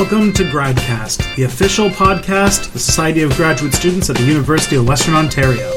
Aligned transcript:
Welcome 0.00 0.32
to 0.32 0.44
Gradcast, 0.44 1.36
the 1.36 1.42
official 1.42 1.90
podcast 1.90 2.68
of 2.68 2.72
the 2.72 2.78
Society 2.78 3.20
of 3.20 3.34
Graduate 3.36 3.74
Students 3.74 4.08
at 4.08 4.16
the 4.16 4.22
University 4.24 4.76
of 4.76 4.88
Western 4.88 5.12
Ontario. 5.14 5.70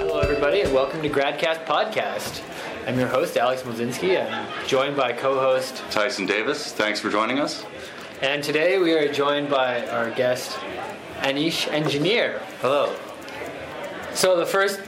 Hello, 0.00 0.18
everybody, 0.18 0.62
and 0.62 0.74
welcome 0.74 1.00
to 1.02 1.08
Gradcast 1.08 1.64
Podcast. 1.64 2.42
I'm 2.88 2.98
your 2.98 3.06
host, 3.06 3.36
Alex 3.36 3.62
Mozinski. 3.62 4.16
And 4.18 4.34
I'm 4.34 4.66
joined 4.66 4.96
by 4.96 5.12
co 5.12 5.38
host, 5.38 5.84
Tyson 5.92 6.26
Davis, 6.26 6.72
thanks 6.72 6.98
for 6.98 7.08
joining 7.08 7.38
us. 7.38 7.64
and 8.20 8.42
today 8.42 8.78
we 8.78 8.94
are 8.94 9.12
joined 9.12 9.48
by 9.48 9.86
our 9.86 10.10
guest, 10.10 10.58
Anish 11.20 11.68
Engineer. 11.72 12.42
Hello. 12.60 12.96
So, 14.12 14.36
the 14.36 14.46
first 14.46 14.80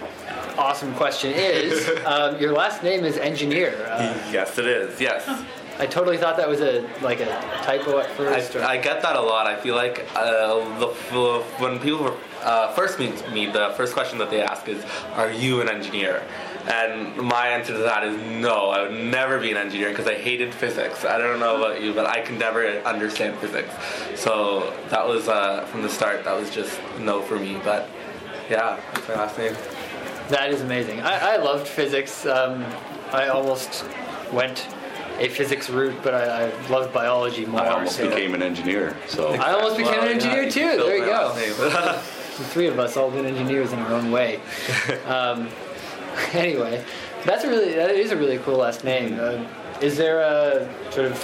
awesome 0.58 0.92
question 0.94 1.32
is 1.32 1.88
um, 2.06 2.40
your 2.40 2.52
last 2.52 2.82
name 2.82 3.04
is 3.04 3.16
Engineer. 3.18 3.86
Uh, 3.88 4.16
Yes, 4.32 4.58
it 4.58 4.66
is. 4.66 5.00
Yes. 5.00 5.44
I 5.80 5.86
totally 5.86 6.18
thought 6.18 6.36
that 6.36 6.46
was 6.48 6.60
a 6.60 6.86
like 7.00 7.20
a 7.20 7.26
typo 7.64 7.98
at 8.00 8.10
first. 8.10 8.54
or- 8.54 8.62
I 8.62 8.76
get 8.76 9.00
that 9.00 9.16
a 9.16 9.20
lot. 9.20 9.46
I 9.46 9.56
feel 9.58 9.74
like 9.74 10.06
uh, 10.14 10.78
the, 10.78 10.88
the, 11.10 11.42
when 11.58 11.78
people 11.80 12.14
uh, 12.42 12.70
first 12.74 12.98
meet 12.98 13.16
me, 13.32 13.46
the 13.46 13.72
first 13.78 13.94
question 13.94 14.18
that 14.18 14.28
they 14.30 14.42
ask 14.42 14.68
is, 14.68 14.84
"Are 15.14 15.32
you 15.32 15.62
an 15.62 15.70
engineer?" 15.70 16.22
And 16.68 17.16
my 17.16 17.48
answer 17.48 17.72
to 17.72 17.78
that 17.78 18.04
is 18.04 18.14
no. 18.46 18.68
I 18.68 18.82
would 18.82 18.92
never 18.92 19.40
be 19.40 19.50
an 19.50 19.56
engineer 19.56 19.88
because 19.88 20.06
I 20.06 20.14
hated 20.16 20.52
physics. 20.52 21.06
I 21.06 21.16
don't 21.16 21.40
know 21.40 21.56
about 21.56 21.80
you, 21.80 21.94
but 21.94 22.04
I 22.06 22.20
can 22.20 22.36
never 22.38 22.66
understand 22.84 23.38
physics. 23.38 23.72
So 24.16 24.70
that 24.90 25.08
was 25.08 25.28
uh, 25.28 25.64
from 25.70 25.80
the 25.80 25.88
start. 25.88 26.24
That 26.24 26.36
was 26.38 26.50
just 26.50 26.78
no 26.98 27.22
for 27.22 27.38
me. 27.38 27.58
But 27.64 27.88
yeah, 28.50 28.78
that's 28.92 29.08
my 29.08 29.14
last 29.14 29.38
name. 29.38 29.54
that 30.28 30.50
is 30.50 30.60
amazing. 30.60 31.00
I, 31.00 31.34
I 31.34 31.36
loved 31.38 31.66
physics. 31.66 32.26
Um, 32.26 32.66
I 33.12 33.28
almost 33.28 33.86
went 34.30 34.68
a 35.20 35.28
physics 35.28 35.68
route, 35.70 35.94
but 36.02 36.14
I, 36.14 36.46
I 36.46 36.68
loved 36.68 36.92
biology 36.92 37.44
more. 37.46 37.60
I 37.60 37.68
almost 37.68 37.96
so- 37.96 38.08
became 38.08 38.34
an 38.34 38.42
engineer, 38.42 38.96
so 39.06 39.32
I 39.34 39.52
almost 39.52 39.76
became 39.76 39.92
Well, 39.92 40.04
an 40.06 40.12
engineer 40.14 40.42
yeah, 40.44 40.50
too. 40.50 40.76
There 40.78 40.96
you 40.96 41.04
go. 41.04 41.34
the 42.38 42.44
three 42.44 42.66
of 42.66 42.78
us 42.78 42.96
all 42.96 43.10
been 43.10 43.26
engineers 43.26 43.72
in 43.72 43.78
our 43.80 43.92
own 43.92 44.10
way. 44.10 44.40
Um, 45.06 45.48
anyway, 46.32 46.84
that's 47.24 47.44
a 47.44 47.48
really 47.48 47.74
that 47.74 47.90
is 47.90 48.10
a 48.10 48.16
really 48.16 48.38
cool 48.38 48.56
last 48.56 48.82
name. 48.84 49.18
Uh, 49.20 49.46
is 49.80 49.96
there 49.96 50.20
a 50.20 50.68
sort 50.90 51.06
of 51.06 51.16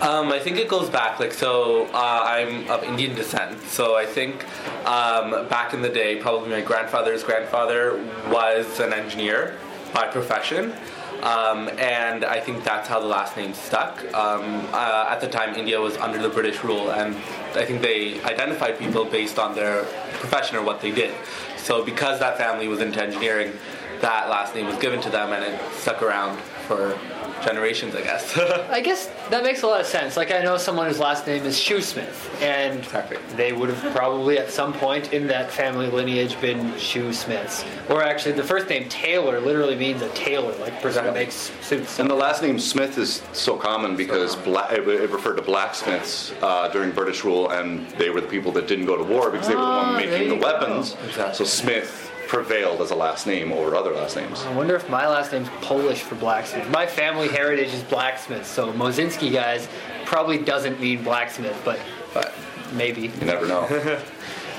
Um, 0.00 0.30
I 0.30 0.38
think 0.38 0.58
it 0.58 0.68
goes 0.68 0.88
back 0.90 1.18
like 1.18 1.32
so. 1.32 1.86
Uh, 1.92 2.22
I'm 2.24 2.70
of 2.70 2.84
Indian 2.84 3.14
descent, 3.16 3.60
so 3.62 3.96
I 3.96 4.06
think 4.06 4.44
um, 4.86 5.48
back 5.48 5.74
in 5.74 5.82
the 5.82 5.88
day, 5.88 6.16
probably 6.16 6.50
my 6.50 6.60
grandfather's 6.60 7.22
grandfather 7.24 7.98
was 8.30 8.78
an 8.80 8.92
engineer 8.92 9.56
by 9.92 10.06
profession, 10.06 10.72
um, 11.22 11.68
and 11.78 12.24
I 12.24 12.40
think 12.40 12.64
that's 12.64 12.88
how 12.88 13.00
the 13.00 13.06
last 13.06 13.36
name 13.36 13.54
stuck. 13.54 13.98
Um, 14.14 14.66
uh, 14.72 15.08
at 15.10 15.20
the 15.20 15.28
time, 15.28 15.54
India 15.54 15.80
was 15.80 15.96
under 15.96 16.18
the 16.20 16.28
British 16.28 16.62
rule, 16.62 16.90
and 16.92 17.16
I 17.54 17.64
think 17.64 17.82
they 17.82 18.22
identified 18.22 18.78
people 18.78 19.04
based 19.04 19.38
on 19.38 19.54
their 19.54 19.82
profession 20.20 20.56
or 20.56 20.62
what 20.62 20.80
they 20.80 20.90
did. 20.90 21.14
So 21.56 21.84
because 21.84 22.20
that 22.20 22.38
family 22.38 22.68
was 22.68 22.80
into 22.80 23.02
engineering, 23.02 23.52
that 24.00 24.28
last 24.28 24.54
name 24.54 24.66
was 24.66 24.78
given 24.78 25.00
to 25.02 25.10
them, 25.10 25.32
and 25.32 25.44
it 25.44 25.60
stuck 25.72 26.02
around 26.02 26.38
for 26.66 26.98
generations, 27.42 27.94
I 27.94 28.02
guess. 28.02 28.36
I 28.70 28.80
guess 28.80 29.06
that 29.30 29.42
makes 29.42 29.62
a 29.62 29.66
lot 29.66 29.80
of 29.80 29.86
sense. 29.86 30.16
Like 30.16 30.30
I 30.30 30.42
know 30.42 30.56
someone 30.56 30.86
whose 30.86 30.98
last 30.98 31.26
name 31.26 31.44
is 31.44 31.56
Shoesmith, 31.56 32.42
and 32.42 32.78
Exactly. 32.80 33.18
they 33.36 33.52
would 33.52 33.70
have 33.70 33.94
probably 33.94 34.38
at 34.38 34.50
some 34.50 34.72
point 34.72 35.12
in 35.12 35.26
that 35.28 35.50
family 35.50 35.88
lineage 35.88 36.40
been 36.40 36.72
shoesmiths. 36.72 37.64
Or 37.90 38.02
actually, 38.02 38.32
the 38.32 38.44
first 38.44 38.68
name 38.68 38.88
Taylor 38.88 39.40
literally 39.40 39.76
means 39.76 40.02
a 40.02 40.08
tailor, 40.10 40.54
like 40.58 40.80
person 40.82 41.04
who 41.04 41.10
Exactly. 41.10 41.20
makes 41.24 41.66
suits. 41.66 41.98
And 41.98 42.08
the 42.10 42.14
last 42.14 42.42
name 42.42 42.58
Smith 42.58 42.98
is 42.98 43.22
so 43.32 43.56
common 43.56 43.96
because 43.96 44.36
bla- 44.36 44.68
it 44.70 44.86
it 44.88 45.10
referred 45.10 45.36
to 45.36 45.42
blacksmiths 45.42 46.32
uh, 46.42 46.68
during 46.68 46.90
British 46.90 47.24
rule, 47.24 47.50
and 47.50 47.88
they 47.92 48.10
were 48.10 48.20
the 48.20 48.26
people 48.28 48.52
that 48.52 48.66
didn't 48.66 48.86
go 48.86 48.96
to 48.96 49.04
war 49.04 49.30
because 49.30 49.48
they 49.48 49.54
were 49.54 49.60
the 49.62 49.66
Ah, 49.66 49.92
one 49.92 49.96
making 49.96 50.28
the 50.28 50.36
go. 50.36 50.42
weapons. 50.42 50.96
Exactly. 51.06 51.34
So 51.34 51.44
Smith 51.44 52.07
prevailed 52.28 52.80
as 52.82 52.90
a 52.90 52.94
last 52.94 53.26
name 53.26 53.50
over 53.52 53.74
other 53.74 53.92
last 53.92 54.14
names. 54.14 54.42
I 54.42 54.54
wonder 54.54 54.76
if 54.76 54.88
my 54.88 55.08
last 55.08 55.32
name's 55.32 55.48
Polish 55.62 56.02
for 56.02 56.14
blacksmith. 56.14 56.68
My 56.70 56.86
family 56.86 57.26
heritage 57.28 57.72
is 57.74 57.82
blacksmith, 57.82 58.46
so 58.46 58.70
Mozinski 58.72 59.32
guys 59.32 59.66
probably 60.04 60.38
doesn't 60.38 60.78
mean 60.78 61.02
blacksmith, 61.02 61.60
but 61.64 61.80
But 62.14 62.34
maybe. 62.72 63.02
you 63.18 63.24
never 63.24 63.46
know. 63.46 63.66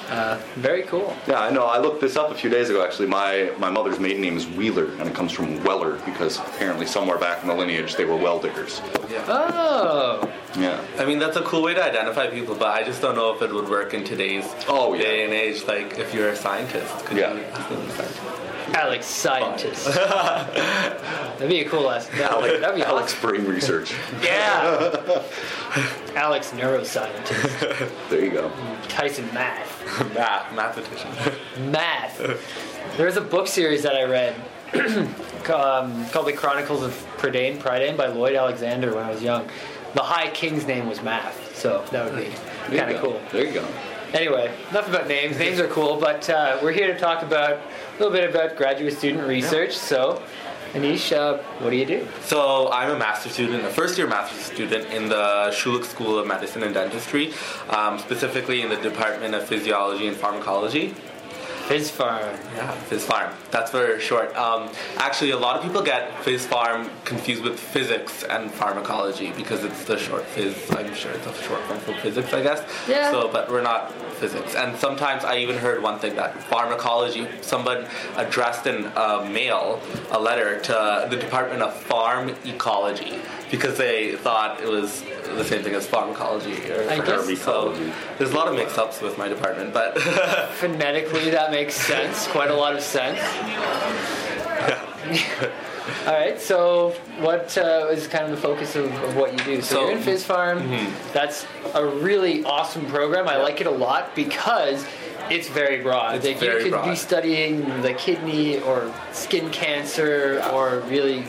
Uh, 0.09 0.39
very 0.55 0.83
cool. 0.83 1.15
yeah, 1.27 1.39
I 1.39 1.51
know. 1.51 1.65
I 1.65 1.77
looked 1.79 2.01
this 2.01 2.15
up 2.17 2.31
a 2.31 2.35
few 2.35 2.49
days 2.49 2.69
ago. 2.69 2.83
Actually, 2.83 3.07
my 3.09 3.51
my 3.57 3.69
mother's 3.69 3.99
maiden 3.99 4.21
name 4.21 4.37
is 4.37 4.47
Wheeler, 4.47 4.85
and 4.99 5.07
it 5.07 5.13
comes 5.13 5.31
from 5.31 5.63
Weller 5.63 5.99
because 6.05 6.39
apparently 6.39 6.85
somewhere 6.85 7.17
back 7.17 7.41
in 7.43 7.47
the 7.47 7.53
lineage 7.55 7.95
they 7.95 8.05
were 8.05 8.15
well 8.17 8.39
diggers. 8.39 8.81
yeah. 9.09 9.23
Oh, 9.27 10.31
Yeah. 10.57 10.81
I 10.97 11.05
mean, 11.05 11.19
that's 11.19 11.37
a 11.37 11.43
cool 11.43 11.61
way 11.61 11.73
to 11.75 11.83
identify 11.83 12.25
people, 12.27 12.55
but 12.55 12.69
I 12.69 12.83
just 12.83 13.01
don't 13.01 13.15
know 13.15 13.33
if 13.35 13.41
it 13.43 13.53
would 13.53 13.69
work 13.69 13.93
in 13.93 14.03
today's 14.03 14.45
Oh, 14.67 14.93
yeah. 14.95 15.03
day 15.03 15.23
and 15.25 15.33
age. 15.33 15.63
Like, 15.67 15.99
if 15.99 16.13
you're 16.13 16.29
a 16.29 16.35
scientist, 16.35 17.05
could 17.05 17.17
Yeah. 17.17 17.33
you 17.35 17.43
ask 18.73 18.85
them 18.89 18.99
a 18.99 19.03
scientist? 19.03 19.85
Alex 19.85 19.85
Scientist. 19.85 19.85
That'd 21.39 21.49
be 21.49 21.61
a 21.61 21.69
cool 21.69 21.83
last 21.83 22.11
name. 22.13 22.21
Alex, 22.23 22.59
That'd 22.59 22.75
be 22.75 22.83
Alex 22.83 23.13
awesome. 23.13 23.29
Brain 23.29 23.45
Research. 23.45 23.93
Yeah. 24.23 25.23
Alex 26.15 26.51
Neuroscientist. 26.51 28.09
There 28.09 28.23
you 28.23 28.31
go. 28.31 28.51
Tyson 28.87 29.25
Math. 29.33 29.77
Math, 30.13 30.53
mathematician. 30.53 31.71
Math. 31.71 32.17
There's 32.97 33.17
a 33.17 33.21
book 33.21 33.47
series 33.47 33.83
that 33.83 33.95
I 33.95 34.03
read 34.03 34.35
um, 35.49 36.05
called 36.09 36.27
The 36.27 36.33
Chronicles 36.33 36.83
of 36.83 36.91
Prydain, 37.17 37.57
Prydain 37.57 37.97
by 37.97 38.07
Lloyd 38.07 38.35
Alexander 38.35 38.93
when 38.93 39.03
I 39.03 39.09
was 39.11 39.21
young. 39.21 39.49
The 39.95 40.03
High 40.03 40.29
King's 40.29 40.67
name 40.67 40.87
was 40.87 41.01
Math, 41.01 41.55
so 41.55 41.83
that 41.91 42.05
would 42.05 42.23
be 42.23 42.77
kind 42.77 42.91
of 42.91 43.01
cool. 43.01 43.19
There 43.31 43.45
you 43.45 43.53
go. 43.53 43.67
Anyway, 44.13 44.51
enough 44.71 44.89
about 44.89 45.07
names. 45.07 45.37
Names 45.37 45.59
are 45.59 45.67
cool, 45.67 45.99
but 45.99 46.27
uh, 46.31 46.57
we're 46.63 46.71
here 46.71 46.91
to 46.91 46.97
talk 46.97 47.21
about 47.21 47.51
a 47.51 47.61
little 47.99 48.11
bit 48.11 48.27
about 48.27 48.55
graduate 48.55 48.97
student 48.97 49.27
research. 49.27 49.77
So, 49.77 50.23
Anish, 50.73 51.15
uh, 51.15 51.37
what 51.59 51.69
do 51.69 51.75
you 51.75 51.85
do? 51.85 52.07
so, 52.21 52.71
I'm 52.71 52.89
a 52.89 52.97
master's 52.97 53.33
student, 53.33 53.63
a 53.65 53.69
first 53.69 53.99
year 53.99 54.07
master's 54.07 54.41
student 54.41 54.91
in 54.91 55.09
the 55.09 55.51
Schulich 55.51 55.85
School 55.85 56.17
of 56.17 56.25
Medicine 56.25 56.63
and 56.63 56.73
Dentistry, 56.73 57.33
um, 57.69 57.99
specifically 57.99 58.61
in 58.63 58.69
the 58.69 58.77
Department 58.77 59.35
of 59.35 59.45
Physiology 59.47 60.07
and 60.07 60.17
Pharmacology. 60.17 60.95
Phys 61.69 61.91
Farm. 61.91 62.35
Yeah, 62.55 62.75
Phys 62.89 63.01
Farm. 63.01 63.31
That's 63.51 63.69
for 63.69 63.99
short. 63.99 64.35
Um, 64.35 64.71
actually, 64.97 65.29
a 65.29 65.37
lot 65.37 65.55
of 65.55 65.61
people 65.61 65.83
get 65.83 66.09
Phys 66.23 66.39
Farm 66.39 66.89
confused 67.05 67.43
with 67.43 67.59
physics 67.59 68.23
and 68.23 68.49
pharmacology 68.49 69.31
because 69.33 69.63
it's 69.63 69.83
the 69.83 69.95
short 69.95 70.23
Phys. 70.33 70.55
I'm 70.75 70.91
sure 70.95 71.11
it's 71.11 71.27
a 71.27 71.33
short 71.43 71.61
form 71.61 71.79
for 71.81 71.93
physics, 72.01 72.33
I 72.33 72.41
guess. 72.41 72.67
Yeah. 72.87 73.11
So, 73.11 73.29
but 73.31 73.51
we're 73.51 73.61
not 73.61 73.93
physics. 74.13 74.55
And 74.55 74.75
sometimes 74.77 75.23
I 75.23 75.37
even 75.37 75.57
heard 75.57 75.83
one 75.83 75.99
thing 75.99 76.15
that 76.15 76.41
pharmacology. 76.45 77.27
Someone 77.41 77.85
addressed 78.17 78.65
in 78.65 78.85
a 78.95 79.29
mail 79.29 79.79
a 80.09 80.19
letter 80.19 80.59
to 80.61 81.07
the 81.07 81.17
Department 81.17 81.61
of 81.61 81.75
Farm 81.83 82.35
Ecology 82.45 83.19
because 83.51 83.77
they 83.77 84.15
thought 84.15 84.59
it 84.59 84.67
was 84.67 85.03
the 85.35 85.43
same 85.43 85.63
thing 85.63 85.73
as 85.73 85.87
pharmacology 85.87 86.53
or 86.71 86.87
I 86.89 86.99
so. 87.35 87.73
There's 88.17 88.31
a 88.31 88.35
lot 88.35 88.47
of 88.47 88.55
mix-ups 88.55 89.01
with 89.01 89.17
my 89.17 89.27
department, 89.27 89.73
but. 89.73 89.99
Phonetically, 90.53 91.29
that 91.31 91.51
makes 91.51 91.75
sense. 91.75 92.27
Quite 92.27 92.51
a 92.51 92.55
lot 92.55 92.75
of 92.75 92.81
sense. 92.81 93.17
Yeah. 93.19 94.85
All 96.05 96.13
right. 96.13 96.39
So, 96.39 96.91
what 97.19 97.57
uh, 97.57 97.87
is 97.91 98.07
kind 98.07 98.25
of 98.25 98.31
the 98.31 98.37
focus 98.37 98.75
of, 98.75 98.91
of 99.03 99.15
what 99.15 99.31
you 99.31 99.39
do? 99.43 99.61
So, 99.61 99.75
So- 99.75 99.81
you're 99.89 99.97
in 99.97 100.03
Phys 100.03 100.23
Farm. 100.23 100.59
That's 101.13 101.45
a 101.73 101.85
really 101.85 102.43
awesome 102.43 102.85
program. 102.85 103.27
I 103.27 103.37
like 103.37 103.61
it 103.61 103.67
a 103.67 103.71
lot 103.71 104.15
because 104.15 104.85
it's 105.29 105.47
very 105.47 105.81
broad. 105.81 106.15
It's 106.15 106.25
like 106.25 106.39
very 106.39 106.65
you 106.65 106.71
could 106.71 106.83
be 106.83 106.95
studying 106.95 107.81
the 107.81 107.93
kidney 107.93 108.59
or 108.61 108.93
skin 109.11 109.49
cancer 109.51 110.41
or 110.51 110.79
really 110.81 111.23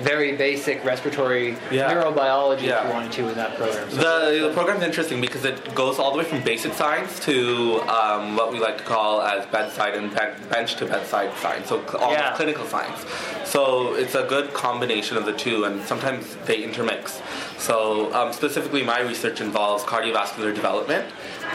very 0.00 0.36
basic 0.36 0.84
respiratory 0.84 1.56
Yeah. 1.70 1.92
neurobiology 1.92 2.64
if 2.64 2.84
you 2.84 2.90
wanted 2.92 3.12
to 3.12 3.28
in 3.28 3.34
that 3.36 3.56
program. 3.56 3.90
So, 3.90 3.96
The, 3.96 4.48
the 4.48 4.52
program's 4.54 4.82
interesting 4.82 5.20
because 5.20 5.44
it 5.44 5.74
goes 5.74 5.98
all 5.98 6.12
the 6.12 6.18
way 6.18 6.24
from 6.24 6.42
basic 6.42 6.72
science 6.74 7.18
to 7.20 7.80
um, 7.88 8.36
what 8.36 8.52
we 8.52 8.58
like 8.58 8.78
to 8.78 8.84
call 8.84 9.22
as 9.22 9.46
bedside 9.46 9.94
and 9.94 10.14
ben- 10.14 10.34
bench 10.50 10.76
to 10.76 10.86
bedside 10.86 11.30
science, 11.38 11.68
so 11.68 11.82
all 11.98 12.12
Yeah. 12.12 12.34
clinical 12.36 12.66
science. 12.66 13.04
So 13.44 13.94
it's 13.94 14.14
a 14.14 14.24
good 14.24 14.52
combination 14.52 15.16
of 15.16 15.24
the 15.24 15.32
two, 15.32 15.64
and 15.64 15.82
sometimes 15.84 16.36
they 16.46 16.62
intermix. 16.62 17.20
So 17.58 18.12
um, 18.14 18.32
specifically, 18.32 18.82
my 18.82 19.00
research 19.00 19.40
involves 19.40 19.82
cardiovascular 19.84 20.54
development. 20.54 21.06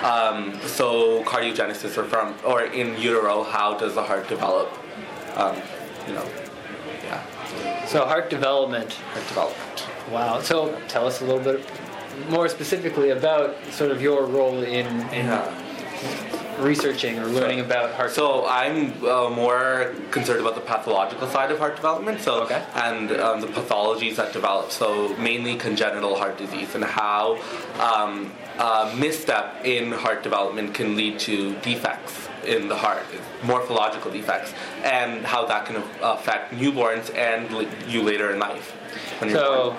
Um, 0.03 0.59
so 0.65 1.23
cardiogenesis, 1.25 1.97
or 1.97 2.03
from 2.05 2.33
or 2.43 2.63
in 2.63 2.97
utero, 2.99 3.43
how 3.43 3.77
does 3.77 3.93
the 3.95 4.03
heart 4.03 4.27
develop? 4.27 4.69
Um, 5.35 5.55
you 6.07 6.13
know, 6.13 6.23
yeah, 6.25 6.50
so 7.91 8.05
heart 8.05 8.29
development. 8.29 8.93
heart 8.93 9.27
development. 9.27 9.88
Wow. 10.11 10.39
So 10.41 10.79
tell 10.88 11.05
us 11.07 11.21
a 11.21 11.25
little 11.25 11.43
bit 11.43 11.65
more 12.29 12.47
specifically 12.47 13.09
about 13.09 13.55
sort 13.71 13.91
of 13.91 14.01
your 14.01 14.25
role 14.25 14.63
in, 14.63 14.88
in 15.11 15.25
Yeah. 15.27 15.57
researching 16.59 17.19
or 17.19 17.25
learning 17.25 17.59
about 17.59 17.93
heart? 17.93 18.11
So 18.11 18.45
I'm 18.47 18.93
uh, 19.03 19.29
more 19.29 19.93
concerned 20.11 20.39
about 20.41 20.55
the 20.55 20.61
pathological 20.61 21.27
side 21.27 21.51
of 21.51 21.59
heart 21.59 21.75
development. 21.75 22.21
So 22.21 22.43
Okay. 22.43 22.61
and 22.75 23.11
um, 23.11 23.41
the 23.41 23.47
pathologies 23.47 24.15
that 24.15 24.31
develop. 24.33 24.71
So 24.71 25.15
mainly 25.17 25.55
congenital 25.55 26.15
heart 26.15 26.38
disease 26.38 26.75
and 26.75 26.83
how 26.83 27.39
um, 27.79 28.31
a 28.59 28.93
misstep 28.95 29.65
in 29.65 29.91
heart 29.91 30.23
development 30.23 30.73
can 30.73 30.95
lead 30.95 31.19
to 31.19 31.55
defects 31.61 32.27
in 32.45 32.67
the 32.67 32.75
heart, 32.75 33.05
morphological 33.43 34.11
defects, 34.11 34.53
and 34.83 35.25
how 35.25 35.45
that 35.45 35.65
can 35.65 35.77
affect 36.01 36.53
newborns 36.53 37.13
and 37.15 37.49
you 37.91 38.01
later 38.01 38.31
in 38.31 38.39
life. 38.39 38.75
so, 39.21 39.75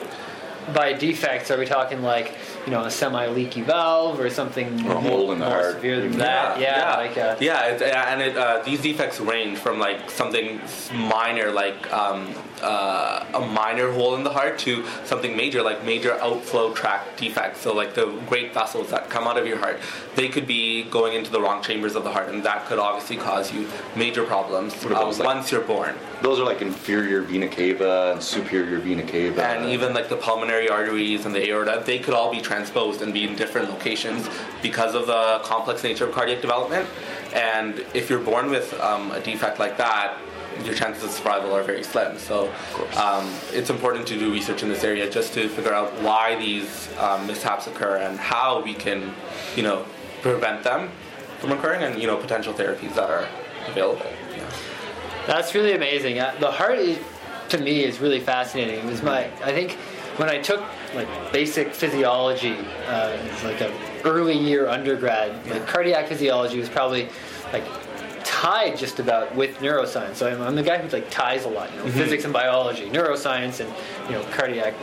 by 0.73 0.93
defects, 0.93 1.51
are 1.51 1.59
we 1.59 1.67
talking 1.67 2.03
like 2.03 2.37
you 2.67 2.71
know 2.73 2.85
a 2.85 2.91
semi-leaky 2.91 3.63
valve 3.63 4.21
or 4.21 4.31
something 4.31 4.87
Or 4.87 4.93
a 4.93 5.01
hole 5.01 5.33
in 5.33 5.39
the 5.41 5.45
more 5.47 5.55
heart. 5.55 5.75
severe 5.75 6.01
than 6.01 6.19
that? 6.19 6.61
Yeah, 6.61 6.97
like 6.97 7.17
uh, 7.19 7.37
yeah, 7.41 7.67
it's, 7.67 7.83
yeah, 7.83 8.13
and 8.13 8.23
it, 8.23 8.37
uh, 8.37 8.63
these 8.65 8.81
defects 8.81 9.19
range 9.21 9.59
from 9.59 9.79
like 9.79 10.11
something 10.11 10.61
minor, 10.95 11.51
like 11.51 11.93
um, 11.93 12.33
uh, 12.63 13.25
a 13.35 13.41
minor 13.41 13.91
hole 13.93 14.15
in 14.15 14.23
the 14.23 14.31
heart, 14.31 14.59
to 14.61 14.85
something 15.05 15.37
major, 15.37 15.63
like 15.63 15.85
major 15.85 16.13
outflow 16.21 16.73
tract 16.73 17.19
defects. 17.19 17.61
So 17.61 17.75
like 17.75 17.95
the 17.95 18.07
great 18.29 18.55
vessels 18.55 18.91
that 18.91 19.11
come 19.11 19.27
out 19.27 19.37
of 19.39 19.47
your 19.47 19.59
heart, 19.59 19.81
they 20.15 20.29
could 20.29 20.47
be 20.47 20.85
going 20.85 21.15
into 21.15 21.31
the 21.31 21.41
wrong 21.41 21.63
chambers 21.63 21.97
of 21.97 22.05
the 22.05 22.13
heart, 22.13 22.29
and 22.29 22.45
that 22.45 22.67
could 22.67 22.79
obviously 22.79 23.17
cause 23.17 23.53
you 23.53 23.69
major 23.97 24.23
problems 24.25 24.75
What 24.85 24.93
are 24.93 25.13
like- 25.13 25.25
once 25.25 25.51
you're 25.51 25.61
born. 25.63 25.97
Those 26.23 26.39
are 26.39 26.45
like 26.45 26.63
inferior 26.63 27.23
vena 27.23 27.49
cava 27.49 28.13
and 28.13 28.23
superior 28.23 28.79
vena 28.79 29.03
cava. 29.03 29.43
and 29.45 29.71
even 29.71 29.93
like 29.93 30.09
the 30.09 30.17
pulmonary 30.17 30.69
arteries 30.69 31.27
and 31.27 31.35
the 31.35 31.49
aorta, 31.51 31.83
they 31.85 31.99
could 31.99 32.15
all 32.15 32.31
be 32.31 32.41
transposed 32.53 33.01
and 33.03 33.15
be 33.15 33.25
in 33.25 33.35
different 33.35 33.71
locations 33.71 34.29
because 34.61 34.95
of 34.95 35.07
the 35.07 35.41
complex 35.43 35.83
nature 35.83 36.05
of 36.07 36.13
cardiac 36.13 36.41
development. 36.43 36.87
And 37.33 37.85
if 37.95 38.11
you're 38.11 38.25
born 38.33 38.51
with 38.51 38.69
um, 38.81 39.11
a 39.13 39.21
defect 39.21 39.59
like 39.59 39.77
that, 39.79 40.19
your 40.67 40.75
chances 40.75 41.03
of 41.03 41.11
survival 41.11 41.51
are 41.55 41.63
very 41.63 41.83
slim. 41.83 42.19
So 42.19 42.53
um, 43.07 43.27
it's 43.53 43.71
important 43.71 44.07
to 44.09 44.19
do 44.19 44.31
research 44.31 44.63
in 44.63 44.69
this 44.69 44.85
area 44.85 45.11
just 45.11 45.33
to 45.35 45.49
figure 45.49 45.73
out 45.73 45.91
why 46.03 46.37
these 46.37 46.91
um, 46.99 47.27
mishaps 47.27 47.67
occur 47.67 47.97
and 47.97 48.19
how 48.19 48.63
we 48.63 48.75
can, 48.75 49.15
you 49.57 49.63
know, 49.63 49.87
prevent 50.21 50.63
them 50.63 50.91
from 51.41 51.53
occurring 51.53 51.83
and 51.83 52.01
you 52.01 52.07
know 52.07 52.17
potential 52.17 52.53
therapies 52.53 52.95
that 52.95 53.09
are 53.11 53.27
available. 53.67 54.07
Yeah. 54.37 54.49
That's 55.27 55.55
really 55.55 55.75
amazing. 55.75 56.21
Uh, 56.21 56.35
The 56.39 56.51
heart, 56.51 56.79
is, 56.79 56.99
to 57.49 57.59
me, 57.59 57.83
is 57.83 57.99
really 57.99 58.21
fascinating. 58.21 58.79
It 58.85 58.85
was 58.85 59.03
my, 59.03 59.21
I 59.43 59.53
think, 59.53 59.79
when 60.17 60.29
I 60.29 60.39
took 60.39 60.63
like 60.95 61.09
basic 61.33 61.73
physiology, 61.73 62.57
uh, 62.87 63.17
like 63.45 63.61
a 63.61 63.73
early 64.05 64.37
year 64.37 64.69
undergrad, 64.69 65.47
like 65.49 65.67
cardiac 65.67 66.09
physiology 66.09 66.59
was 66.59 66.69
probably 66.69 67.09
like 67.53 67.65
tied 68.25 68.77
just 68.77 68.99
about 68.99 69.35
with 69.35 69.57
neuroscience. 69.59 70.17
So 70.17 70.29
I'm, 70.29 70.43
I'm 70.43 70.55
the 70.55 70.63
guy 70.63 70.79
who 70.79 70.89
like 70.89 71.11
ties 71.11 71.45
a 71.45 71.49
lot, 71.49 71.71
you 71.73 71.79
know, 71.79 71.91
physics 71.91 72.25
and 72.25 72.33
biology, 72.33 72.89
neuroscience, 72.91 73.61
and 73.61 73.73
you 74.11 74.17
know 74.17 74.25
cardiac 74.33 74.75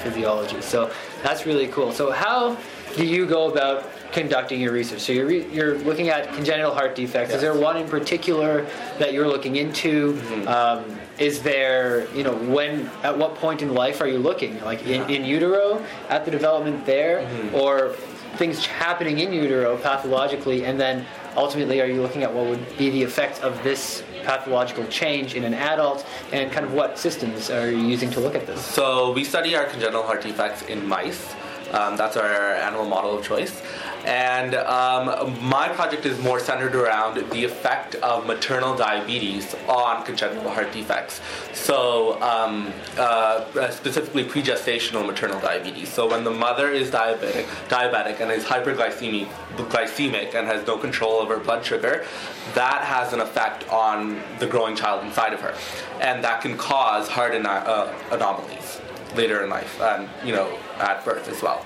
physiology. 0.00 0.60
So 0.60 0.92
that's 1.22 1.46
really 1.46 1.68
cool. 1.68 1.92
So 1.92 2.10
how 2.10 2.56
do 2.96 3.04
you 3.04 3.26
go 3.26 3.50
about 3.50 3.88
conducting 4.12 4.60
your 4.60 4.72
research? 4.72 5.00
So 5.00 5.12
you're 5.12 5.26
re- 5.26 5.46
you're 5.52 5.78
looking 5.78 6.08
at 6.08 6.32
congenital 6.34 6.74
heart 6.74 6.94
defects. 6.94 7.34
Is 7.34 7.40
there 7.40 7.54
one 7.54 7.76
in 7.76 7.88
particular 7.88 8.66
that 8.98 9.12
you're 9.12 9.28
looking 9.28 9.56
into? 9.56 10.20
Um, 10.46 10.84
is 11.18 11.42
there, 11.42 12.08
you 12.14 12.24
know, 12.24 12.34
when, 12.34 12.86
at 13.02 13.16
what 13.16 13.34
point 13.34 13.60
in 13.60 13.74
life 13.74 14.00
are 14.00 14.08
you 14.08 14.18
looking? 14.18 14.58
Like 14.64 14.86
in, 14.86 15.08
in 15.10 15.24
utero, 15.24 15.84
at 16.08 16.24
the 16.24 16.30
development 16.30 16.86
there, 16.86 17.28
or 17.52 17.90
things 18.36 18.64
happening 18.64 19.18
in 19.18 19.32
utero 19.32 19.76
pathologically, 19.76 20.64
and 20.64 20.80
then 20.80 21.04
ultimately 21.36 21.80
are 21.80 21.86
you 21.86 22.00
looking 22.00 22.22
at 22.22 22.32
what 22.32 22.46
would 22.46 22.78
be 22.78 22.88
the 22.88 23.02
effect 23.02 23.40
of 23.42 23.62
this 23.62 24.02
pathological 24.24 24.86
change 24.86 25.34
in 25.34 25.44
an 25.44 25.52
adult, 25.52 26.06
and 26.32 26.50
kind 26.52 26.64
of 26.64 26.72
what 26.72 26.98
systems 26.98 27.50
are 27.50 27.70
you 27.70 27.78
using 27.78 28.10
to 28.10 28.20
look 28.20 28.34
at 28.34 28.46
this? 28.46 28.64
So 28.64 29.12
we 29.12 29.24
study 29.24 29.54
our 29.54 29.66
congenital 29.66 30.02
heart 30.02 30.22
defects 30.22 30.62
in 30.62 30.86
mice. 30.86 31.34
Um, 31.72 31.96
that's 31.96 32.16
our 32.16 32.54
animal 32.54 32.84
model 32.84 33.18
of 33.18 33.24
choice. 33.24 33.62
And 34.04 34.54
um, 34.54 35.38
my 35.44 35.68
project 35.68 36.06
is 36.06 36.18
more 36.18 36.40
centered 36.40 36.74
around 36.74 37.16
the 37.30 37.44
effect 37.44 37.96
of 37.96 38.26
maternal 38.26 38.74
diabetes 38.76 39.54
on 39.68 40.04
congenital 40.04 40.50
heart 40.50 40.72
defects. 40.72 41.20
So, 41.52 42.20
um, 42.22 42.72
uh, 42.96 43.70
specifically 43.70 44.24
pregestational 44.24 45.06
maternal 45.06 45.38
diabetes. 45.40 45.90
So, 45.90 46.08
when 46.08 46.24
the 46.24 46.30
mother 46.30 46.70
is 46.70 46.90
diabetic, 46.90 47.44
diabetic 47.68 48.20
and 48.20 48.30
is 48.30 48.44
hyperglycemic, 48.44 49.28
glycemic 49.56 50.34
and 50.34 50.46
has 50.46 50.66
no 50.66 50.78
control 50.78 51.14
over 51.14 51.38
blood 51.38 51.64
sugar, 51.64 52.06
that 52.54 52.82
has 52.82 53.12
an 53.12 53.20
effect 53.20 53.68
on 53.68 54.22
the 54.38 54.46
growing 54.46 54.74
child 54.74 55.04
inside 55.04 55.32
of 55.32 55.40
her, 55.40 55.54
and 56.00 56.24
that 56.24 56.40
can 56.40 56.56
cause 56.56 57.08
heart 57.08 57.34
ana- 57.34 57.48
uh, 57.48 57.94
anomalies 58.10 58.80
later 59.14 59.44
in 59.44 59.50
life, 59.50 59.80
and 59.80 60.08
you 60.24 60.32
know, 60.32 60.58
at 60.78 61.04
birth 61.04 61.28
as 61.28 61.42
well. 61.42 61.64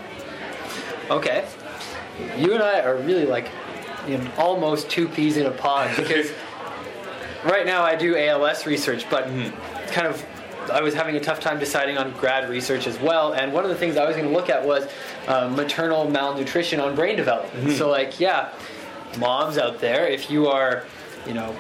Okay. 1.11 1.47
You 2.37 2.55
and 2.55 2.63
I 2.63 2.81
are 2.81 2.97
really 2.97 3.27
like 3.27 3.51
you 4.07 4.19
know, 4.19 4.31
almost 4.37 4.91
two 4.91 5.09
peas 5.09 5.37
in 5.37 5.47
a 5.47 5.51
pod 5.51 5.95
because 5.97 6.31
right 7.45 7.67
now 7.67 7.83
I 7.83 7.97
do 7.97 8.17
ALS 8.17 8.67
research, 8.67 9.09
but 9.11 9.27
kind 9.89 10.07
of 10.07 10.25
I 10.71 10.81
was 10.81 10.95
having 10.95 11.17
a 11.17 11.21
tough 11.21 11.41
time 11.41 11.59
deciding 11.59 11.99
on 11.99 12.13
grad 12.13 12.49
research 12.49 12.87
as 12.87 12.99
well. 13.01 13.35
And 13.35 13.53
one 13.53 13.65
of 13.65 13.71
the 13.71 13.77
things 13.77 13.97
I 13.97 14.07
was 14.07 14.17
going 14.17 14.29
to 14.29 14.35
look 14.35 14.49
at 14.49 14.65
was 14.65 14.89
uh, 15.27 15.49
maternal 15.49 16.09
malnutrition 16.09 16.81
on 16.81 16.95
brain 16.95 17.17
development. 17.17 17.77
So, 17.77 17.91
like, 17.91 18.19
yeah, 18.19 18.53
moms 19.19 19.59
out 19.59 19.81
there, 19.81 20.07
if 20.07 20.31
you 20.31 20.47
are, 20.49 20.85
you 21.27 21.35
know, 21.35 21.55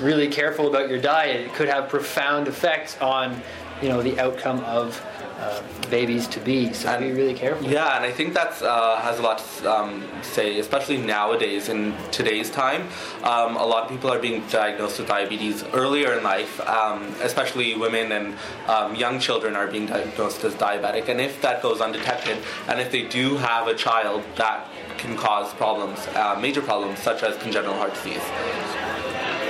really 0.00 0.28
careful 0.28 0.68
about 0.68 0.88
your 0.90 1.00
diet, 1.00 1.40
it 1.40 1.54
could 1.54 1.68
have 1.68 1.88
profound 1.88 2.48
effects 2.48 2.98
on, 3.00 3.40
you 3.80 3.88
know, 3.88 4.02
the 4.02 4.18
outcome 4.20 4.60
of 4.60 5.02
uh, 5.38 5.62
babies 5.90 6.26
to 6.28 6.40
be. 6.40 6.72
So, 6.72 6.98
be 6.98 7.12
really 7.12 7.34
careful. 7.34 7.66
Yeah, 7.68 7.96
and 7.96 8.04
I 8.04 8.10
think 8.10 8.34
that 8.34 8.60
uh, 8.62 9.00
has 9.00 9.18
a 9.18 9.22
lot 9.22 9.38
to 9.38 9.70
um, 9.70 10.04
say, 10.22 10.58
especially 10.58 10.96
nowadays 10.96 11.68
in 11.68 11.94
today's 12.10 12.50
time. 12.50 12.88
Um, 13.22 13.56
a 13.56 13.66
lot 13.66 13.84
of 13.84 13.90
people 13.90 14.10
are 14.10 14.18
being 14.18 14.46
diagnosed 14.48 14.98
with 14.98 15.08
diabetes 15.08 15.62
earlier 15.74 16.14
in 16.14 16.22
life, 16.22 16.60
um, 16.68 17.14
especially 17.22 17.76
women 17.76 18.12
and 18.12 18.34
um, 18.66 18.94
young 18.94 19.18
children 19.18 19.56
are 19.56 19.66
being 19.66 19.86
diagnosed 19.86 20.42
as 20.44 20.54
diabetic. 20.54 21.08
And 21.08 21.20
if 21.20 21.40
that 21.42 21.62
goes 21.62 21.80
undetected, 21.80 22.38
and 22.68 22.80
if 22.80 22.90
they 22.90 23.02
do 23.02 23.36
have 23.36 23.68
a 23.68 23.74
child, 23.74 24.22
that 24.36 24.68
can 24.98 25.16
cause 25.16 25.52
problems, 25.54 25.98
uh, 26.14 26.38
major 26.40 26.62
problems, 26.62 26.98
such 27.00 27.22
as 27.22 27.36
congenital 27.38 27.74
heart 27.74 27.94
disease. 27.94 28.22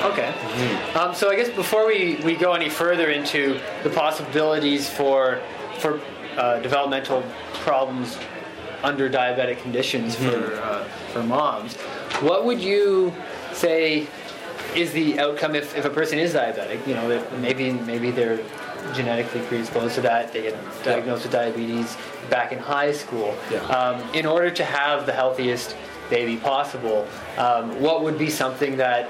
Okay. 0.03 0.29
Um, 0.95 1.15
so 1.15 1.31
I 1.31 1.37
guess 1.37 1.49
before 1.49 1.87
we, 1.87 2.17
we 2.23 2.37
go 2.37 2.53
any 2.53 2.69
further 2.69 3.11
into 3.11 3.59
the 3.83 3.91
possibilities 3.91 4.89
for 4.89 5.41
for 5.77 6.01
uh, 6.37 6.61
developmental 6.61 7.23
problems 7.55 8.19
under 8.83 9.09
diabetic 9.09 9.61
conditions 9.63 10.15
for 10.15 10.55
uh, 10.63 10.85
for 11.13 11.23
moms, 11.23 11.77
what 12.21 12.45
would 12.45 12.61
you 12.61 13.13
say 13.53 14.07
is 14.75 14.93
the 14.93 15.19
outcome 15.19 15.55
if, 15.55 15.75
if 15.77 15.85
a 15.85 15.91
person 15.91 16.19
is 16.19 16.35
diabetic? 16.35 16.87
You 16.87 16.95
know, 16.95 17.27
maybe 17.41 17.73
maybe 17.73 18.11
they're 18.11 18.45
genetically 18.95 19.41
predisposed 19.43 19.95
to 19.97 20.01
that. 20.03 20.33
They 20.33 20.43
get 20.43 20.57
diagnosed 20.85 21.25
with 21.25 21.33
diabetes 21.33 21.97
back 22.31 22.53
in 22.53 22.59
high 22.59 22.93
school. 22.93 23.37
Yeah. 23.51 23.59
Um, 23.67 24.03
in 24.15 24.27
order 24.27 24.51
to 24.51 24.65
have 24.65 25.07
the 25.07 25.13
healthiest 25.13 25.77
baby 26.11 26.37
possible, 26.37 27.07
um, 27.39 27.81
what 27.81 28.03
would 28.05 28.19
be 28.19 28.31
something 28.31 28.77
that 28.77 29.09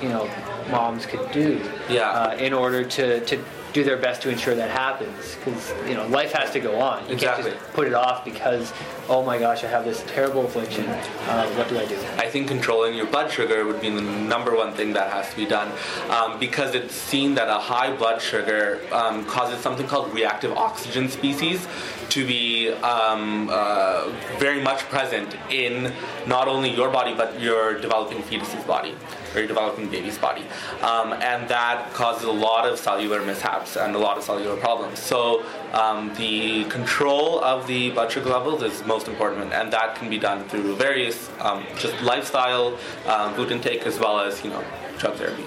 you 0.00 0.08
know 0.08 0.30
moms 0.70 1.04
could 1.06 1.30
do 1.32 1.60
Yeah. 1.90 2.10
uh, 2.10 2.36
in 2.36 2.52
order 2.52 2.84
to, 2.84 3.24
to 3.26 3.44
do 3.74 3.82
their 3.84 3.96
best 3.98 4.22
to 4.22 4.30
ensure 4.30 4.54
that 4.54 4.70
happens 4.70 5.34
because 5.34 5.74
you 5.88 5.94
know 5.94 6.06
life 6.06 6.32
has 6.32 6.50
to 6.52 6.60
go 6.60 6.80
on. 6.80 7.04
You 7.08 7.14
Exactly. 7.14 7.50
can't 7.50 7.60
just 7.60 7.72
put 7.74 7.86
it 7.88 7.92
off 7.92 8.24
because 8.24 8.72
oh 9.08 9.22
my 9.22 9.36
gosh 9.36 9.64
i 9.64 9.66
have 9.66 9.84
this 9.84 10.02
terrible 10.06 10.46
affliction 10.46 10.86
uh, 10.86 11.46
what 11.56 11.68
do 11.68 11.78
i 11.78 11.84
do? 11.84 11.96
I 12.16 12.30
think 12.30 12.48
controlling 12.48 12.94
your 12.94 13.06
blood 13.06 13.30
sugar 13.30 13.64
would 13.66 13.80
be 13.80 13.90
the 13.90 14.00
number 14.00 14.56
one 14.56 14.72
thing 14.72 14.92
that 14.94 15.12
has 15.12 15.28
to 15.30 15.36
be 15.36 15.44
done 15.44 15.70
um, 16.08 16.38
because 16.38 16.74
it's 16.74 16.94
seen 16.94 17.34
that 17.34 17.48
a 17.48 17.58
high 17.58 17.94
blood 17.94 18.22
sugar 18.22 18.80
um, 18.92 19.24
causes 19.26 19.58
something 19.60 19.86
called 19.86 20.14
reactive 20.14 20.52
oxygen 20.52 21.08
species 21.10 21.66
to 22.10 22.24
be 22.26 22.70
um, 22.94 23.48
uh, 23.50 24.08
very 24.38 24.62
much 24.62 24.80
present 24.88 25.36
in 25.50 25.92
not 26.26 26.46
only 26.48 26.70
your 26.70 26.90
body 26.90 27.12
but 27.12 27.38
your 27.40 27.78
developing 27.80 28.22
fetus's 28.22 28.64
body 28.64 28.94
or 29.34 29.40
your 29.40 29.48
developing 29.48 29.88
baby's 29.88 30.18
body. 30.18 30.42
Um, 30.82 31.12
and 31.14 31.48
that 31.48 31.92
causes 31.92 32.24
a 32.24 32.32
lot 32.32 32.66
of 32.66 32.78
cellular 32.78 33.24
mishaps 33.24 33.76
and 33.76 33.94
a 33.94 33.98
lot 33.98 34.16
of 34.16 34.22
cellular 34.24 34.56
problems. 34.56 34.98
So 35.00 35.44
um, 35.72 36.12
the 36.14 36.64
control 36.64 37.42
of 37.42 37.66
the 37.66 37.90
blood 37.90 38.12
sugar 38.12 38.30
levels 38.30 38.62
is 38.62 38.84
most 38.86 39.08
important, 39.08 39.52
and 39.52 39.72
that 39.72 39.96
can 39.96 40.08
be 40.08 40.18
done 40.18 40.44
through 40.48 40.76
various 40.76 41.30
um, 41.40 41.64
just 41.78 42.00
lifestyle, 42.02 42.78
um, 43.06 43.34
food 43.34 43.50
intake, 43.50 43.86
as 43.86 43.98
well 43.98 44.20
as 44.20 44.42
you 44.44 44.50
know 44.50 44.62
drug 44.98 45.14
therapy. 45.16 45.42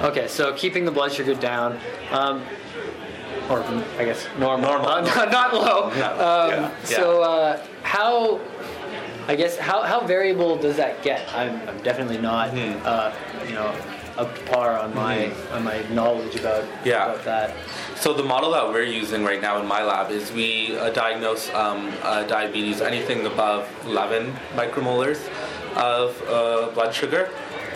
okay 0.00 0.26
so 0.26 0.54
keeping 0.54 0.86
the 0.86 0.90
blood 0.90 1.12
sugar 1.12 1.34
down 1.34 1.78
um, 2.10 2.42
or 3.50 3.60
i 3.98 4.04
guess 4.06 4.26
normal, 4.38 4.70
Normal. 4.70 4.88
Not, 4.88 5.04
not, 5.16 5.30
not 5.30 5.54
low 5.54 5.92
Yeah. 5.94 6.12
um, 6.12 6.50
Yeah. 6.50 6.72
so 6.88 7.22
uh, 7.22 7.60
how 7.82 8.40
I 9.28 9.36
guess 9.36 9.58
how, 9.58 9.82
how 9.82 10.06
variable 10.06 10.56
does 10.56 10.76
that 10.78 11.02
get? 11.02 11.28
I'm, 11.34 11.60
I'm 11.68 11.78
definitely 11.82 12.18
not 12.18 12.48
Mm-hmm. 12.50 12.80
uh, 12.84 13.12
you 13.46 13.54
know 13.54 13.74
up 14.16 14.34
to 14.34 14.42
par 14.46 14.76
on 14.78 14.92
my 14.94 15.30
on 15.52 15.62
my 15.62 15.82
knowledge 15.90 16.34
about 16.36 16.64
Yeah. 16.84 17.04
about 17.12 17.24
that. 17.24 17.54
So 17.96 18.12
the 18.14 18.22
model 18.24 18.50
that 18.52 18.66
we're 18.68 18.82
using 19.02 19.22
right 19.24 19.40
now 19.40 19.60
in 19.60 19.66
my 19.66 19.82
lab 19.84 20.10
is 20.10 20.32
we 20.32 20.76
uh, 20.78 20.90
diagnose 20.90 21.52
um, 21.52 21.92
uh, 22.02 22.24
diabetes 22.24 22.80
anything 22.80 23.26
above 23.26 23.68
11 23.84 24.32
micromolars 24.56 25.20
of 25.76 26.20
uh, 26.26 26.70
blood 26.74 26.92
sugar, 26.94 27.28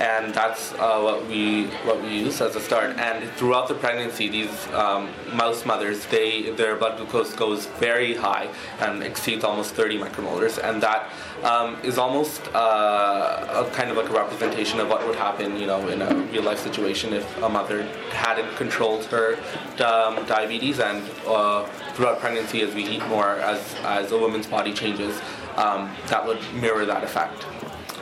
and 0.02 0.35
that's 0.35 0.73
uh, 0.73 1.00
what 1.00 1.25
we 1.28 1.66
what 1.87 2.02
we 2.02 2.09
use 2.09 2.40
as 2.40 2.56
a 2.56 2.61
start. 2.61 2.99
And 2.99 3.30
throughout 3.37 3.68
the 3.68 3.75
pregnancy, 3.75 4.28
these 4.28 4.66
um, 4.73 5.09
mouse 5.32 5.64
mothers, 5.64 6.04
they 6.06 6.50
their 6.50 6.75
blood 6.75 6.97
glucose 6.97 7.32
goes 7.35 7.66
very 7.78 8.14
high 8.14 8.49
and 8.80 9.02
exceeds 9.04 9.44
almost 9.44 9.75
30 9.75 9.99
micromolars, 9.99 10.59
and 10.59 10.82
that 10.82 11.09
um, 11.44 11.78
is 11.85 11.99
almost 11.99 12.42
uh, 12.52 13.64
a 13.64 13.71
kind 13.73 13.90
of 13.90 13.97
like 13.97 14.11
a 14.11 14.12
representation 14.12 14.80
of 14.80 14.88
what 14.88 15.06
would 15.06 15.14
happen, 15.14 15.56
you 15.56 15.66
know, 15.66 15.87
in 15.88 16.02
a 16.02 16.12
real 16.32 16.42
life 16.42 16.59
situation 16.59 17.12
if 17.12 17.42
a 17.42 17.49
mother 17.49 17.85
hadn't 18.11 18.56
controlled 18.56 19.04
her 19.04 19.37
um, 19.85 20.26
diabetes, 20.26 20.80
and 20.80 21.00
uh, 21.28 21.64
throughout 21.94 22.18
pregnancy, 22.18 22.61
as 22.62 22.75
we 22.75 22.85
eat 22.85 23.06
more, 23.06 23.37
as 23.52 23.76
as 23.85 24.11
a 24.11 24.18
woman's 24.18 24.49
body 24.49 24.73
changes, 24.73 25.21
um, 25.56 25.88
that 26.09 26.26
would 26.26 26.40
mirror 26.54 26.85
that 26.85 27.04
effect. 27.04 27.47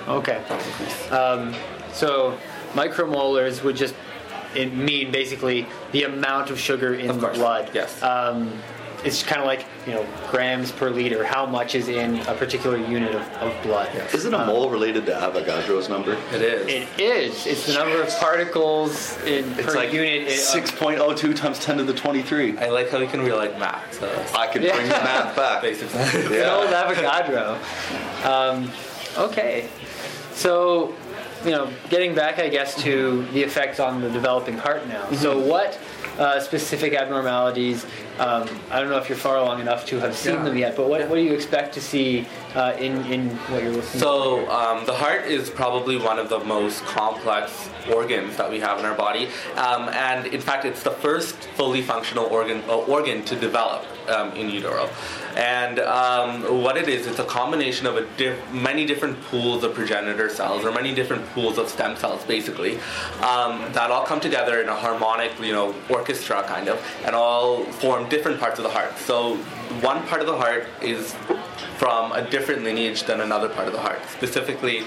Okay. 0.09 0.41
Um, 1.91 1.95
so 1.95 2.39
micromolars 2.73 3.63
would 3.63 3.77
just 3.77 3.95
it 4.55 4.73
mean 4.75 5.13
basically 5.13 5.67
the 5.93 6.05
amount 6.05 6.51
of 6.51 6.59
sugar 6.59 6.95
in 6.95 7.11
Of 7.11 7.21
the 7.21 7.29
blood. 7.29 7.71
yes. 7.73 8.03
Um, 8.03 8.53
it's 9.03 9.23
kind 9.23 9.41
of 9.41 9.47
like 9.47 9.65
you 9.87 9.95
know 9.95 10.05
grams 10.31 10.73
per 10.73 10.91
liter. 10.91 11.25
How 11.25 11.47
much 11.47 11.75
is 11.75 11.89
in 11.89 12.19
a 12.27 12.35
particular 12.35 12.77
unit 12.77 13.15
of, 13.15 13.23
of 13.39 13.63
blood? 13.63 13.89
Isn't 14.13 14.35
a 14.35 14.45
mole 14.45 14.69
related 14.69 15.07
to 15.07 15.13
Avogadro's 15.13 15.89
number? 15.89 16.19
It 16.35 16.43
is. 16.43 16.67
It 16.69 17.01
is. 17.01 17.47
It's 17.47 17.67
the 17.67 17.73
number 17.75 18.03
of 18.03 18.11
particles 18.19 19.17
in 19.23 19.51
It's 19.59 19.63
per 19.65 19.75
like 19.75 19.93
unit. 19.95 20.29
6.02 20.29 21.35
times 21.35 21.59
10 21.61 21.79
to 21.79 21.85
the 21.85 21.95
23. 21.95 22.59
I 22.59 22.69
like 22.69 22.91
how 22.91 22.99
you 22.99 23.07
can 23.07 23.23
relate 23.23 23.59
math. 23.59 23.95
So 23.99 24.07
I 24.37 24.47
could 24.49 24.63
Yeah. 24.65 24.75
bring 24.75 24.89
the 24.89 24.95
math 24.95 25.35
back. 25.35 25.63
basically. 25.63 25.99
Good 26.29 26.47
old 26.47 26.67
Avogadro. 26.69 27.57
Um, 28.27 28.71
okay, 29.17 29.67
so 30.35 30.95
you 31.45 31.51
know, 31.53 31.71
getting 31.89 32.15
back, 32.15 32.39
I 32.39 32.49
guess, 32.49 32.81
to 32.83 33.25
the 33.33 33.43
effects 33.43 33.81
on 33.81 34.01
the 34.01 34.11
developing 34.11 34.57
heart 34.57 34.87
now. 34.89 35.11
So, 35.13 35.39
what 35.39 35.79
uh, 36.19 36.41
specific 36.41 36.93
abnormalities? 36.95 37.87
Um, 38.19 38.47
I 38.71 38.81
don't 38.81 38.91
know 38.91 38.99
if 38.99 39.09
you're 39.09 39.17
far 39.17 39.37
along 39.39 39.61
enough 39.61 39.87
to 39.87 39.99
have 40.01 40.15
seen 40.15 40.35
Yeah. 40.35 40.43
them 40.45 40.59
yet, 40.59 40.77
but 40.77 40.89
what, 40.89 41.09
what 41.09 41.15
do 41.17 41.23
you 41.23 41.33
expect 41.33 41.73
to 41.75 41.81
see 41.81 42.27
uh, 42.55 42.75
in 42.79 43.05
in 43.07 43.31
what 43.49 43.63
you're 43.63 43.73
looking? 43.73 44.01
So 44.01 44.49
um, 44.51 44.85
the 44.85 44.93
heart 44.93 45.25
is 45.27 45.49
probably 45.49 45.97
one 45.97 46.19
of 46.19 46.29
the 46.29 46.41
most 46.41 46.85
complex 46.85 47.71
organs 47.91 48.37
that 48.37 48.51
we 48.51 48.61
have 48.61 48.79
in 48.79 48.85
our 48.85 48.95
body, 48.95 49.29
um, 49.57 49.89
and 49.91 50.27
in 50.27 50.41
fact, 50.41 50.65
it's 50.67 50.83
the 50.83 50.91
first 50.91 51.37
fully 51.57 51.81
functional 51.81 52.27
organ 52.27 52.63
uh, 52.69 52.77
organ 52.81 53.25
to 53.25 53.37
develop 53.37 53.87
um, 54.11 54.33
in 54.33 54.51
utero. 54.51 54.89
And 55.37 55.79
um, 55.79 56.63
what 56.63 56.77
it 56.77 56.89
is, 56.89 57.07
it's 57.07 57.19
a 57.19 57.25
combination 57.25 57.87
of 57.87 57.97
a 57.97 58.07
diff- 58.17 58.53
many 58.53 58.85
different 58.85 59.21
pools 59.25 59.63
of 59.65 59.75
progenitor 59.75 60.29
cells, 60.29 60.65
or 60.65 60.73
many 60.73 60.95
different 60.95 61.25
pools 61.31 61.57
of 61.59 61.69
stem 61.69 61.97
cells, 61.97 62.23
basically, 62.25 62.77
um, 63.23 63.73
that 63.73 63.91
all 63.91 64.05
come 64.05 64.21
together 64.21 64.61
in 64.61 64.69
a 64.69 64.75
harmonic, 64.75 65.31
you 65.41 65.53
know, 65.53 65.75
orchestra 65.89 66.43
kind 66.43 66.69
of, 66.69 66.85
and 67.05 67.15
all 67.15 67.65
form 67.65 68.09
different 68.09 68.41
parts 68.41 68.59
of 68.59 68.65
the 68.65 68.71
heart. 68.71 68.99
So 68.99 69.37
one 69.83 70.03
part 70.09 70.21
of 70.21 70.27
the 70.27 70.37
heart 70.37 70.67
is 70.83 71.15
from 71.79 72.13
a 72.13 72.29
different 72.29 72.65
lineage 72.65 73.05
than 73.05 73.21
another 73.21 73.49
part 73.49 73.67
of 73.67 73.73
the 73.73 73.81
heart. 73.81 74.01
Specifically, 74.11 74.85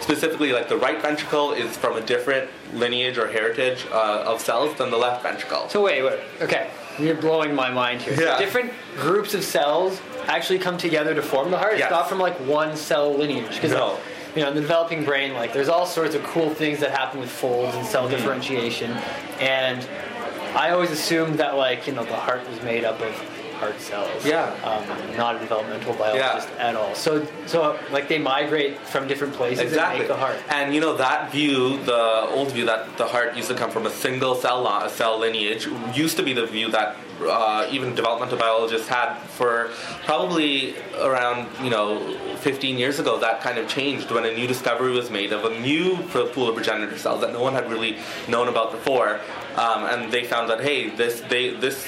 specifically 0.00 0.52
like 0.52 0.68
the 0.68 0.76
right 0.76 1.00
ventricle 1.00 1.52
is 1.52 1.76
from 1.76 1.96
a 1.96 2.00
different 2.00 2.50
lineage 2.74 3.18
or 3.18 3.28
heritage 3.28 3.86
uh, 3.90 4.24
of 4.26 4.40
cells 4.40 4.76
than 4.76 4.90
the 4.90 4.96
left 4.96 5.22
ventricle. 5.22 5.68
So 5.68 5.82
wait, 5.82 6.02
wait, 6.02 6.20
okay, 6.40 6.70
you're 6.98 7.14
blowing 7.16 7.54
my 7.54 7.70
mind 7.70 8.00
here. 8.02 8.16
So 8.16 8.38
different 8.38 8.72
groups 8.96 9.34
of 9.34 9.42
cells 9.44 10.00
actually 10.26 10.58
come 10.58 10.76
together 10.78 11.14
to 11.14 11.22
form 11.22 11.50
the 11.50 11.58
heart. 11.58 11.72
It's 11.72 11.80
Yes. 11.80 11.90
not 11.90 12.08
from 12.08 12.18
like 12.18 12.36
one 12.40 12.76
cell 12.76 13.12
lineage. 13.14 13.60
'Cause, 13.60 13.70
No. 13.72 13.98
You 14.34 14.40
know, 14.42 14.48
in 14.48 14.54
the 14.54 14.60
developing 14.62 15.04
brain, 15.04 15.34
like 15.34 15.52
there's 15.52 15.68
all 15.68 15.84
sorts 15.84 16.14
of 16.14 16.22
cool 16.24 16.48
things 16.54 16.80
that 16.80 16.90
happen 16.90 17.20
with 17.20 17.30
folds 17.30 17.74
and 17.74 17.82
Mm-hmm. 17.82 17.92
cell 17.92 18.08
differentiation, 18.08 18.96
and 19.40 19.86
I 20.54 20.70
always 20.70 20.90
assumed 20.90 21.38
that 21.38 21.56
like 21.56 21.86
you 21.86 21.92
know 21.92 22.04
the 22.04 22.16
heart 22.16 22.48
was 22.48 22.62
made 22.62 22.84
up 22.84 23.00
of 23.02 23.14
heart 23.62 23.80
cells. 23.80 24.26
Yeah. 24.26 24.46
Um, 24.64 25.16
not 25.16 25.36
a 25.36 25.38
developmental 25.38 25.94
biologist 25.94 26.48
at 26.58 26.74
all. 26.74 26.94
So 26.94 27.26
so 27.46 27.78
like 27.92 28.08
they 28.08 28.18
migrate 28.18 28.78
from 28.92 29.06
different 29.06 29.34
places 29.34 29.64
Exactly. 29.64 30.00
make 30.00 30.08
the 30.08 30.16
heart. 30.16 30.36
And 30.48 30.74
you 30.74 30.80
know 30.80 30.96
that 30.96 31.30
view, 31.30 31.82
the 31.84 32.26
old 32.36 32.50
view 32.52 32.64
that 32.66 32.96
the 32.98 33.06
heart 33.06 33.36
used 33.36 33.48
to 33.48 33.54
come 33.54 33.70
from 33.70 33.86
a 33.86 33.90
single 33.90 34.34
cell 34.34 34.60
li- 34.62 34.88
cell 34.90 35.18
lineage, 35.18 35.68
used 35.94 36.16
to 36.16 36.22
be 36.22 36.32
the 36.32 36.46
view 36.46 36.70
that 36.72 36.96
uh, 37.22 37.68
even 37.70 37.94
developmental 37.94 38.36
biologists 38.36 38.88
had 38.88 39.16
for 39.38 39.70
probably 40.06 40.74
around 41.00 41.48
you 41.64 41.70
know 41.70 41.86
15 42.38 42.78
years 42.78 42.98
ago. 42.98 43.12
That 43.20 43.40
kind 43.42 43.58
of 43.58 43.68
changed 43.68 44.10
when 44.10 44.24
a 44.24 44.34
new 44.34 44.48
discovery 44.48 44.90
was 44.90 45.08
made 45.10 45.32
of 45.32 45.44
a 45.44 45.60
new 45.60 45.96
pool 46.34 46.48
of 46.48 46.54
progenitor 46.56 46.98
cells 46.98 47.20
that 47.20 47.32
no 47.32 47.40
one 47.40 47.52
had 47.54 47.70
really 47.70 47.96
known 48.28 48.48
about 48.48 48.72
before, 48.72 49.20
um, 49.56 49.84
and 49.84 50.12
they 50.12 50.24
found 50.24 50.50
that 50.50 50.60
hey, 50.62 50.90
this 50.90 51.20
they 51.32 51.50
this 51.50 51.78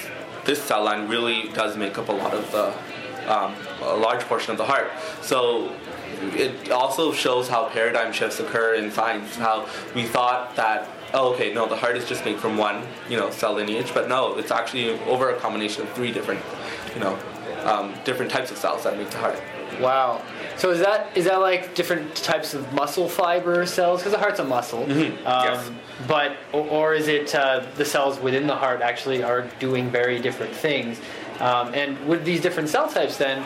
this 0.45 0.63
cell 0.63 0.85
line 0.85 1.09
really 1.09 1.49
does 1.53 1.77
make 1.77 1.99
up 1.99 2.09
a 2.09 2.13
lot 2.13 2.35
of 2.35 2.51
the 2.53 2.75
um, 3.31 3.55
a 3.83 3.97
large 3.97 4.21
portion 4.23 4.53
of 4.53 4.59
the 4.59 4.65
heart. 4.65 4.91
So 5.23 5.73
it 6.35 6.71
also 6.71 7.13
shows 7.13 7.49
how 7.49 7.69
paradigm 7.69 8.13
shifts 8.13 8.39
occur 8.41 8.75
in 8.75 8.91
science. 8.91 9.37
How 9.37 9.67
we 9.95 10.05
thought 10.05 10.55
that 10.57 10.89
oh 11.13 11.33
okay 11.35 11.55
no 11.55 11.67
the 11.67 11.77
heart 11.77 11.97
is 11.97 12.07
just 12.07 12.25
made 12.25 12.39
from 12.39 12.57
one 12.57 12.87
you 13.09 13.17
know 13.17 13.31
cell 13.31 13.55
lineage, 13.55 13.93
but 13.95 14.09
no 14.09 14.37
it's 14.37 14.51
actually 14.51 14.91
over 15.05 15.31
a 15.31 15.39
combination 15.39 15.83
of 15.83 15.93
three 15.93 16.13
different 16.13 16.41
you 16.95 17.01
know 17.01 17.19
um, 17.65 17.95
different 18.05 18.31
types 18.31 18.51
of 18.51 18.59
cells 18.59 18.85
that 18.85 18.97
make 18.97 19.11
the 19.11 19.19
heart. 19.19 19.41
Wow. 19.81 20.23
So 20.57 20.71
is 20.71 20.81
that 20.81 21.17
is 21.17 21.25
that 21.25 21.41
like 21.41 21.75
different 21.75 22.15
types 22.17 22.55
of 22.55 22.73
muscle 22.73 23.09
fiber 23.09 23.67
cells? 23.67 24.01
Because 24.01 24.13
the 24.13 24.19
heart's 24.19 24.41
a 24.41 24.45
muscle. 24.45 24.85
Um, 24.85 25.17
yes. 25.27 25.71
But 26.07 26.37
or, 26.53 26.67
or 26.69 26.95
is 26.95 27.09
it 27.09 27.35
uh, 27.35 27.67
the 27.77 27.85
cells 27.85 28.21
within 28.21 28.47
the 28.47 28.57
heart 28.57 28.81
actually 28.81 29.23
are 29.23 29.43
doing 29.59 29.91
very 29.91 30.19
different 30.21 30.55
things? 30.55 31.01
Um, 31.41 31.75
and 31.75 31.99
would 32.07 32.25
these 32.25 32.41
different 32.41 32.69
cell 32.69 32.89
types 32.89 33.17
then 33.17 33.45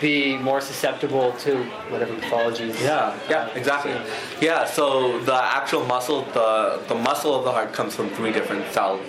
be 0.00 0.36
more 0.36 0.60
susceptible 0.60 1.32
to 1.32 1.62
whatever 1.90 2.14
pathologies? 2.14 2.80
Yeah, 2.80 3.18
yeah, 3.28 3.44
uh, 3.44 3.50
exactly. 3.54 3.94
Yeah, 4.40 4.64
so 4.64 5.20
the 5.20 5.34
actual 5.34 5.84
muscle, 5.84 6.22
the 6.32 6.82
the 6.88 6.94
muscle 6.94 7.34
of 7.34 7.44
the 7.44 7.52
heart 7.52 7.72
comes 7.72 7.94
from 7.94 8.08
three 8.10 8.32
different 8.32 8.72
cell 8.72 9.00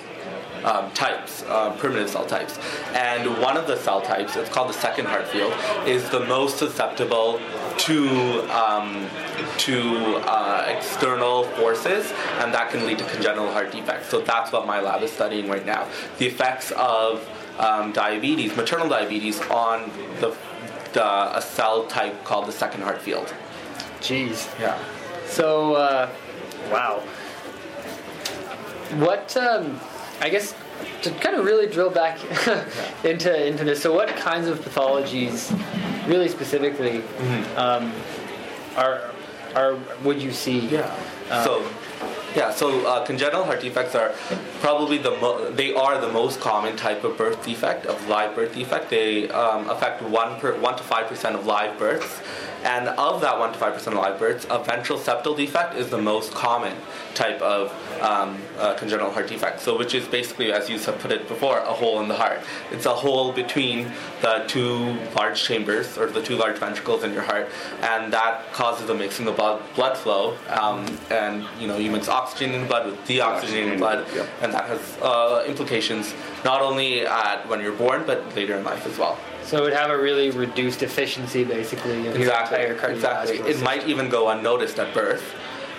um, 0.69 0.91
types, 0.91 1.43
uh, 1.43 1.71
primitive 1.77 2.09
cell 2.09 2.25
types, 2.25 2.59
and 2.93 3.23
one 3.41 3.57
of 3.57 3.65
the 3.67 3.77
cell 3.77 4.01
types, 4.01 4.35
it's 4.35 4.49
called 4.49 4.69
the 4.69 4.79
second 4.87 5.05
heart 5.05 5.27
field, 5.27 5.53
is 5.85 6.07
the 6.09 6.21
most 6.21 6.57
susceptible 6.57 7.39
to 7.77 7.99
um, 8.63 9.07
to 9.57 9.77
uh, 10.25 10.65
external 10.75 11.43
forces, 11.57 12.13
and 12.39 12.53
that 12.53 12.69
can 12.71 12.85
lead 12.85 12.99
to 12.99 13.05
congenital 13.05 13.51
heart 13.51 13.71
defects. 13.71 14.09
So 14.09 14.21
that's 14.21 14.51
what 14.51 14.67
my 14.67 14.79
lab 14.79 15.01
is 15.01 15.11
studying 15.11 15.49
right 15.49 15.65
now: 15.65 15.87
the 16.19 16.27
effects 16.27 16.71
of 16.71 17.27
um, 17.59 17.91
diabetes, 17.91 18.55
maternal 18.55 18.87
diabetes, 18.87 19.41
on 19.49 19.91
the, 20.21 20.35
the 20.93 21.37
a 21.37 21.41
cell 21.41 21.85
type 21.87 22.23
called 22.23 22.47
the 22.47 22.51
second 22.51 22.81
heart 22.83 23.01
field. 23.01 23.33
Jeez. 24.01 24.47
Yeah. 24.59 24.77
So, 25.25 25.73
uh, 25.75 26.09
wow. 26.71 27.03
What, 28.97 29.35
um, 29.37 29.79
I 30.21 30.29
guess, 30.29 30.53
to 31.03 31.11
kind 31.11 31.35
of 31.35 31.45
really 31.45 31.67
drill 31.67 31.89
back 31.89 32.19
into 33.03 33.47
into 33.47 33.63
this. 33.63 33.81
So, 33.81 33.93
what 33.93 34.09
kinds 34.09 34.47
of 34.47 34.59
pathologies, 34.59 35.49
really 36.07 36.27
specifically, 36.27 37.03
um, 37.55 37.93
are 38.75 39.11
are 39.55 39.77
would 40.03 40.21
you 40.21 40.31
see? 40.31 40.59
Yeah. 40.67 40.93
Uh, 41.29 41.43
so, 41.43 41.71
yeah. 42.35 42.51
So 42.51 42.85
uh, 42.85 43.05
congenital 43.05 43.43
heart 43.45 43.61
defects 43.61 43.95
are 43.95 44.13
probably 44.61 44.97
the 44.97 45.11
mo- 45.11 45.51
they 45.51 45.73
are 45.73 45.99
the 45.99 46.11
most 46.11 46.39
common 46.39 46.75
type 46.75 47.03
of 47.03 47.17
birth 47.17 47.43
defect 47.45 47.85
of 47.85 48.07
live 48.07 48.35
birth 48.35 48.53
defect. 48.53 48.89
They 48.89 49.29
um, 49.29 49.69
affect 49.69 50.01
one 50.01 50.39
per 50.39 50.57
one 50.59 50.75
to 50.77 50.83
five 50.83 51.07
percent 51.07 51.35
of 51.35 51.45
live 51.45 51.77
births, 51.79 52.19
and 52.63 52.87
of 52.89 53.21
that 53.21 53.37
one 53.39 53.53
to 53.53 53.59
five 53.59 53.73
percent 53.73 53.95
of 53.95 54.01
live 54.01 54.19
births, 54.19 54.45
a 54.49 54.63
ventral 54.63 54.99
septal 54.99 55.35
defect 55.35 55.75
is 55.75 55.89
the 55.89 55.97
most 55.97 56.33
common 56.33 56.75
type 57.15 57.41
of 57.41 57.71
um, 58.01 58.37
uh, 58.57 58.73
congenital 58.75 59.11
heart 59.11 59.27
defect. 59.27 59.59
So, 59.61 59.77
which 59.77 59.93
is 59.93 60.07
basically, 60.07 60.51
as 60.51 60.69
you 60.69 60.77
have 60.79 60.99
put 60.99 61.11
it 61.11 61.27
before, 61.27 61.57
a 61.59 61.73
hole 61.73 61.99
in 62.01 62.07
the 62.07 62.15
heart. 62.15 62.39
It's 62.71 62.85
a 62.85 62.93
hole 62.93 63.31
between 63.31 63.91
the 64.21 64.43
two 64.47 64.97
large 65.15 65.41
chambers 65.43 65.97
or 65.97 66.07
the 66.07 66.21
two 66.21 66.35
large 66.35 66.57
ventricles 66.57 67.03
in 67.03 67.13
your 67.13 67.23
heart, 67.23 67.49
and 67.81 68.11
that 68.13 68.51
causes 68.53 68.89
a 68.89 68.93
mixing 68.95 69.27
of 69.27 69.35
blood, 69.35 69.61
blood 69.75 69.97
flow. 69.97 70.37
Um, 70.49 70.85
and 71.09 71.45
you 71.59 71.67
know, 71.67 71.77
you 71.77 71.91
mix 71.91 72.07
oxygen 72.07 72.53
in 72.53 72.61
the 72.61 72.67
blood 72.67 72.85
with 72.85 72.95
deoxygenated 73.07 73.77
blood, 73.77 74.05
Yep. 74.13 74.27
and 74.41 74.53
that 74.53 74.65
has 74.65 74.97
uh, 75.01 75.43
implications 75.47 76.13
not 76.43 76.61
only 76.61 77.05
at 77.05 77.47
when 77.47 77.61
you're 77.61 77.73
born, 77.73 78.03
but 78.05 78.35
later 78.35 78.55
in 78.55 78.63
life 78.63 78.85
as 78.85 78.97
well. 78.97 79.17
So 79.43 79.57
it 79.57 79.61
would 79.61 79.73
have 79.73 79.89
a 79.89 79.97
really 79.97 80.29
reduced 80.29 80.83
efficiency, 80.83 81.43
basically, 81.43 82.07
of 82.07 82.15
Exactly. 82.15 82.59
your 82.59 82.71
entire 82.73 82.91
Exactly. 82.91 83.37
It 83.39 83.61
might 83.61 83.87
even 83.87 84.09
go 84.09 84.29
unnoticed 84.29 84.79
at 84.79 84.93
birth. 84.93 85.23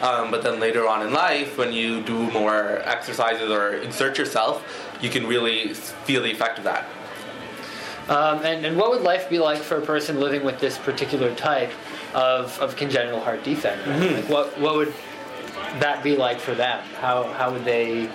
Um, 0.02 0.31
but 0.31 0.43
then 0.43 0.61
later 0.61 0.88
on 0.88 1.07
in 1.07 1.12
life, 1.12 1.59
when 1.59 1.73
you 1.73 2.00
do 2.00 2.19
more 2.31 2.81
exercises 2.85 3.50
or 3.50 3.75
exert 3.75 4.17
yourself, 4.17 4.64
you 5.02 5.11
can 5.11 5.26
really 5.26 5.75
feel 5.75 6.23
the 6.23 6.31
effect 6.31 6.59
of 6.59 6.64
that. 6.64 6.87
Um, 8.09 8.45
and, 8.45 8.67
and 8.67 8.76
what 8.76 8.90
would 8.90 9.02
life 9.02 9.29
be 9.29 9.38
like 9.38 9.59
for 9.59 9.76
a 9.76 9.81
person 9.83 10.19
living 10.19 10.43
with 10.43 10.59
this 10.59 10.79
particular 10.79 11.35
type 11.35 11.71
of, 12.14 12.59
of 12.61 12.76
congenital 12.76 13.21
heart 13.21 13.45
defect? 13.45 13.85
Mm-hmm. 13.85 14.14
Like 14.17 14.29
what, 14.29 14.59
what 14.59 14.75
would 14.75 14.95
that 15.79 16.02
be 16.02 16.17
like 16.17 16.40
for 16.40 16.55
them? 16.55 16.83
How, 16.99 17.25
how 17.35 17.52
would 17.52 17.64
they 17.64 18.11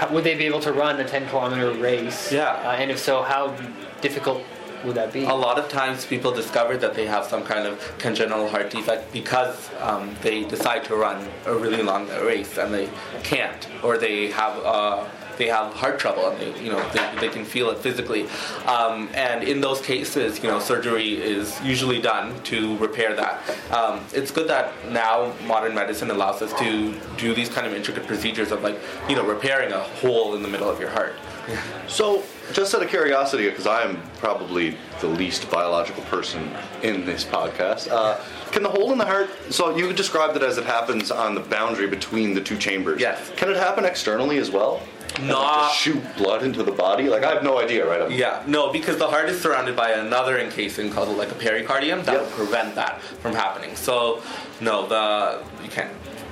how, 0.00 0.10
would 0.14 0.24
they 0.24 0.34
be 0.34 0.46
able 0.46 0.60
to 0.60 0.72
run 0.72 0.98
a 0.98 1.04
10 1.04 1.28
kilometer 1.28 1.72
race? 1.72 2.32
Yeah. 2.32 2.52
Uh, 2.64 2.72
and 2.72 2.90
if 2.90 2.98
so, 2.98 3.22
how 3.22 3.54
difficult 4.00 4.42
would 4.82 4.94
that 4.94 5.12
be? 5.12 5.24
A 5.24 5.34
lot 5.34 5.58
of 5.58 5.68
times 5.68 6.06
people 6.06 6.32
discover 6.32 6.78
that 6.78 6.94
they 6.94 7.06
have 7.06 7.26
some 7.26 7.44
kind 7.44 7.66
of 7.66 7.78
congenital 7.98 8.48
heart 8.48 8.70
defect 8.70 9.12
because 9.12 9.68
um, 9.80 10.16
they 10.22 10.44
decide 10.44 10.84
to 10.84 10.96
run 10.96 11.28
a 11.44 11.54
really 11.54 11.82
long 11.82 12.08
race 12.24 12.56
and 12.56 12.72
they 12.72 12.88
can't, 13.22 13.68
or 13.82 13.98
they 13.98 14.30
have 14.30 14.56
uh, 14.64 15.04
they 15.40 15.48
have 15.48 15.72
heart 15.72 15.98
trouble 15.98 16.28
and 16.28 16.38
they 16.38 16.62
you 16.62 16.70
know 16.70 16.80
they, 16.90 17.26
they 17.26 17.28
can 17.28 17.44
feel 17.44 17.70
it 17.70 17.78
physically. 17.78 18.28
Um, 18.66 19.08
and 19.14 19.42
in 19.42 19.60
those 19.60 19.80
cases, 19.80 20.42
you 20.42 20.48
know, 20.48 20.60
surgery 20.60 21.14
is 21.14 21.58
usually 21.62 22.00
done 22.00 22.40
to 22.44 22.76
repair 22.76 23.16
that. 23.16 23.42
Um, 23.72 24.04
it's 24.12 24.30
good 24.30 24.48
that 24.48 24.72
now 24.90 25.32
modern 25.46 25.74
medicine 25.74 26.10
allows 26.10 26.42
us 26.42 26.52
to 26.60 26.94
do 27.16 27.34
these 27.34 27.48
kind 27.48 27.66
of 27.66 27.72
intricate 27.72 28.06
procedures 28.06 28.52
of 28.52 28.62
like 28.62 28.78
you 29.08 29.16
know 29.16 29.26
repairing 29.26 29.72
a 29.72 29.80
hole 29.80 30.34
in 30.36 30.42
the 30.42 30.48
middle 30.48 30.68
of 30.68 30.78
your 30.78 30.90
heart. 30.90 31.14
So, 31.88 32.22
just 32.52 32.72
out 32.72 32.84
of 32.84 32.88
curiosity, 32.88 33.50
because 33.50 33.66
I 33.66 33.82
am 33.82 34.00
probably 34.18 34.76
the 35.00 35.08
least 35.08 35.50
biological 35.50 36.04
person 36.04 36.48
in 36.84 37.04
this 37.04 37.24
podcast, 37.24 37.90
uh, 37.90 38.20
can 38.52 38.62
the 38.62 38.68
hole 38.68 38.92
in 38.92 38.98
the 38.98 39.04
heart? 39.04 39.28
So 39.50 39.76
you 39.76 39.92
described 39.92 40.36
it 40.36 40.42
as 40.42 40.58
it 40.58 40.64
happens 40.64 41.10
on 41.10 41.34
the 41.34 41.40
boundary 41.40 41.88
between 41.88 42.34
the 42.34 42.40
two 42.40 42.56
chambers. 42.56 43.00
Yes. 43.00 43.32
Can 43.36 43.50
it 43.50 43.56
happen 43.56 43.84
externally 43.84 44.38
as 44.38 44.50
well? 44.50 44.80
And, 45.16 45.28
like, 45.28 45.36
Not- 45.36 45.68
just 45.70 45.80
shoot 45.80 46.16
blood 46.16 46.42
into 46.42 46.62
the 46.62 46.72
body. 46.72 47.08
Like 47.08 47.24
I 47.24 47.32
have 47.34 47.42
no 47.42 47.58
idea, 47.58 47.86
right? 47.86 48.00
I'm- 48.02 48.12
Yeah, 48.12 48.42
no, 48.46 48.70
because 48.72 48.96
the 48.98 49.08
heart 49.08 49.28
is 49.28 49.40
surrounded 49.40 49.76
by 49.76 49.90
another 49.90 50.38
encasing 50.38 50.90
called 50.92 51.16
like 51.16 51.30
a 51.30 51.34
pericardium 51.34 52.04
that 52.04 52.12
Yep. 52.12 52.20
will 52.22 52.30
prevent 52.30 52.74
that 52.76 53.00
from 53.22 53.34
happening. 53.34 53.74
So, 53.76 54.22
no, 54.60 54.86
the 54.86 55.40
you 55.64 55.68
can't 55.70 55.90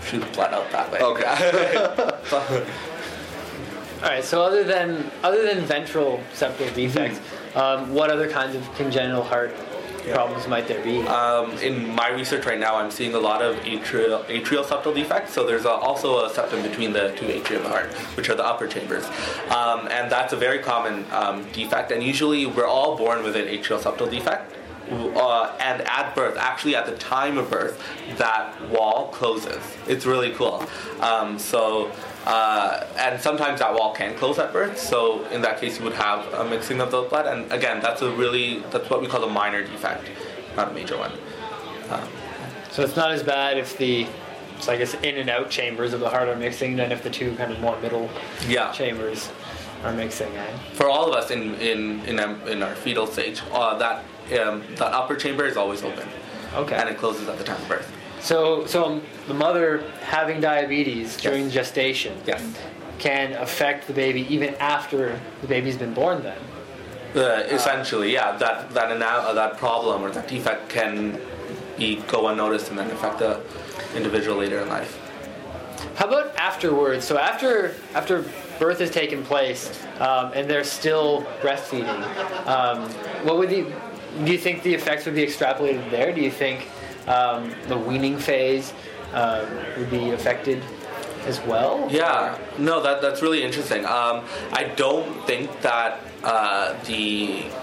shoot 0.08 0.24
blood 0.32 0.54
out 0.54 0.70
that 0.72 0.90
way. 0.92 1.00
Okay. 1.00 1.24
All 4.02 4.08
right. 4.08 4.24
So 4.24 4.42
other 4.42 4.62
than 4.64 5.10
other 5.22 5.42
than 5.42 5.64
ventral 5.64 6.20
septal 6.34 6.72
defects, 6.74 7.18
Mm-hmm. 7.18 7.58
um, 7.58 7.94
what 7.94 8.10
other 8.10 8.28
kinds 8.30 8.54
of 8.54 8.62
congenital 8.76 9.24
heart 9.24 9.54
problems 10.08 10.46
might 10.48 10.66
there 10.66 10.82
be? 10.82 11.00
Um, 11.06 11.52
in 11.58 11.94
my 11.94 12.10
research 12.10 12.46
right 12.46 12.58
now, 12.58 12.76
I'm 12.76 12.90
seeing 12.90 13.14
a 13.14 13.18
lot 13.18 13.42
of 13.42 13.56
atrial, 13.56 14.24
atrial 14.26 14.64
septal 14.64 14.94
defects. 14.94 15.32
So 15.32 15.46
there's 15.46 15.64
a, 15.64 15.70
also 15.70 16.24
a 16.24 16.30
septum 16.30 16.62
between 16.62 16.92
the 16.92 17.14
two 17.16 17.26
atria 17.26 17.56
of 17.56 17.62
the 17.64 17.68
heart, 17.68 17.92
which 18.16 18.28
are 18.28 18.34
the 18.34 18.44
upper 18.44 18.66
chambers, 18.66 19.04
um, 19.50 19.88
and 19.90 20.10
that's 20.10 20.32
a 20.32 20.36
very 20.36 20.58
common 20.58 21.04
um, 21.12 21.46
defect. 21.52 21.92
And 21.92 22.02
usually, 22.02 22.46
we're 22.46 22.66
all 22.66 22.96
born 22.96 23.22
with 23.22 23.36
an 23.36 23.46
atrial 23.46 23.80
septal 23.80 24.10
defect. 24.10 24.54
Uh, 24.90 25.54
and 25.60 25.82
at 25.82 26.14
birth, 26.14 26.38
actually 26.38 26.74
at 26.74 26.86
the 26.86 26.96
time 26.96 27.36
of 27.36 27.50
birth, 27.50 27.78
that 28.16 28.58
wall 28.70 29.08
closes. 29.08 29.62
It's 29.86 30.06
really 30.06 30.30
cool. 30.30 30.64
Um, 31.00 31.38
so, 31.38 31.92
uh, 32.28 32.84
and 32.98 33.18
sometimes 33.20 33.60
that 33.60 33.72
wall 33.74 33.92
can 33.94 34.14
close 34.14 34.38
at 34.38 34.52
birth. 34.52 34.78
So 34.78 35.24
in 35.28 35.40
that 35.42 35.58
case, 35.60 35.78
you 35.78 35.84
would 35.84 35.94
have 35.94 36.20
a 36.34 36.44
mixing 36.48 36.80
of 36.80 36.90
the 36.90 37.02
blood. 37.02 37.26
And 37.26 37.50
again, 37.50 37.80
that's 37.80 38.02
a 38.02 38.10
really 38.10 38.60
that's 38.70 38.88
what 38.90 39.00
we 39.00 39.06
call 39.08 39.24
a 39.24 39.30
minor 39.30 39.62
defect, 39.62 40.04
not 40.56 40.70
a 40.70 40.74
major 40.74 40.98
one. 40.98 41.12
So 42.70 42.82
it's 42.82 42.96
not 42.96 43.10
as 43.12 43.22
bad 43.22 43.56
if 43.56 43.78
the, 43.78 44.06
so 44.60 44.72
I 44.72 44.76
guess 44.76 44.92
in 44.94 45.16
and 45.16 45.30
out 45.30 45.48
chambers 45.48 45.94
of 45.94 46.00
the 46.00 46.08
heart 46.10 46.28
are 46.28 46.36
mixing 46.36 46.76
than 46.76 46.92
if 46.92 47.02
the 47.02 47.10
two 47.10 47.34
kind 47.36 47.50
of 47.50 47.58
more 47.60 47.80
middle 47.80 48.10
Yeah. 48.46 48.70
chambers 48.72 49.30
are 49.84 49.92
mixing. 49.92 50.28
Eh? 50.36 50.46
For 50.74 50.86
all 50.88 51.08
of 51.08 51.14
us 51.14 51.30
in 51.30 51.54
in 51.56 52.04
in, 52.04 52.20
um, 52.20 52.40
in 52.46 52.62
our 52.62 52.74
fetal 52.74 53.06
stage, 53.06 53.40
uh, 53.52 53.78
that 53.78 54.04
um, 54.38 54.62
that 54.76 54.92
upper 54.92 55.16
chamber 55.16 55.46
is 55.46 55.56
always 55.56 55.82
open, 55.82 56.06
Okay. 56.54 56.76
and 56.76 56.88
it 56.90 56.98
closes 56.98 57.26
at 57.28 57.38
the 57.38 57.44
time 57.44 57.60
of 57.62 57.68
birth. 57.68 57.90
So 58.20 58.66
so 58.66 59.00
the 59.26 59.34
mother 59.34 59.84
having 60.02 60.40
diabetes 60.40 61.16
during 61.16 61.50
gestation 61.50 62.16
Yes. 62.26 62.42
can 62.98 63.32
affect 63.34 63.86
the 63.86 63.92
baby 63.92 64.26
even 64.32 64.54
after 64.56 65.18
the 65.40 65.46
baby's 65.46 65.76
been 65.76 65.94
born. 65.94 66.22
Then. 66.22 66.38
Uh, 67.16 67.42
essentially, 67.50 68.12
yeah, 68.12 68.36
that 68.36 68.70
that 68.74 68.90
ana- 68.90 69.24
uh, 69.28 69.32
that 69.32 69.56
problem 69.56 70.02
or 70.02 70.10
that 70.10 70.28
defect 70.28 70.68
can 70.68 71.18
be 71.78 71.96
go 72.08 72.28
unnoticed 72.28 72.70
and 72.70 72.78
then 72.78 72.90
affect 72.90 73.18
the 73.20 73.40
individual 73.94 74.36
later 74.38 74.60
in 74.60 74.68
life. 74.68 74.98
How 75.94 76.06
about 76.08 76.36
afterwards? 76.36 77.04
So 77.06 77.18
after 77.18 77.74
after 77.94 78.24
birth 78.58 78.80
has 78.80 78.90
taken 78.90 79.22
place 79.24 79.70
um, 80.00 80.32
and 80.34 80.50
they're 80.50 80.64
still 80.64 81.22
breastfeeding, 81.40 82.02
um, 82.46 82.82
what 83.24 83.38
would 83.38 83.48
the 83.50 83.64
do 84.24 84.32
you 84.32 84.38
think 84.38 84.62
the 84.62 84.74
effects 84.74 85.06
would 85.06 85.14
be 85.14 85.24
extrapolated 85.24 85.88
there? 85.90 86.12
Do 86.12 86.20
you 86.20 86.30
think 86.30 86.66
um, 87.08 87.54
the 87.66 87.76
weaning 87.76 88.18
phase 88.18 88.72
um, 89.12 89.46
would 89.76 89.90
be 89.90 90.10
affected 90.10 90.62
as 91.26 91.40
well? 91.42 91.88
Yeah, 91.90 92.38
no, 92.58 92.82
that 92.82 93.02
that's 93.02 93.22
really 93.22 93.42
interesting. 93.42 93.84
Um, 93.84 94.24
I 94.52 94.64
don't 94.76 95.26
think 95.26 95.60
that 95.62 96.00
uh, 96.22 96.74
the 96.84 96.94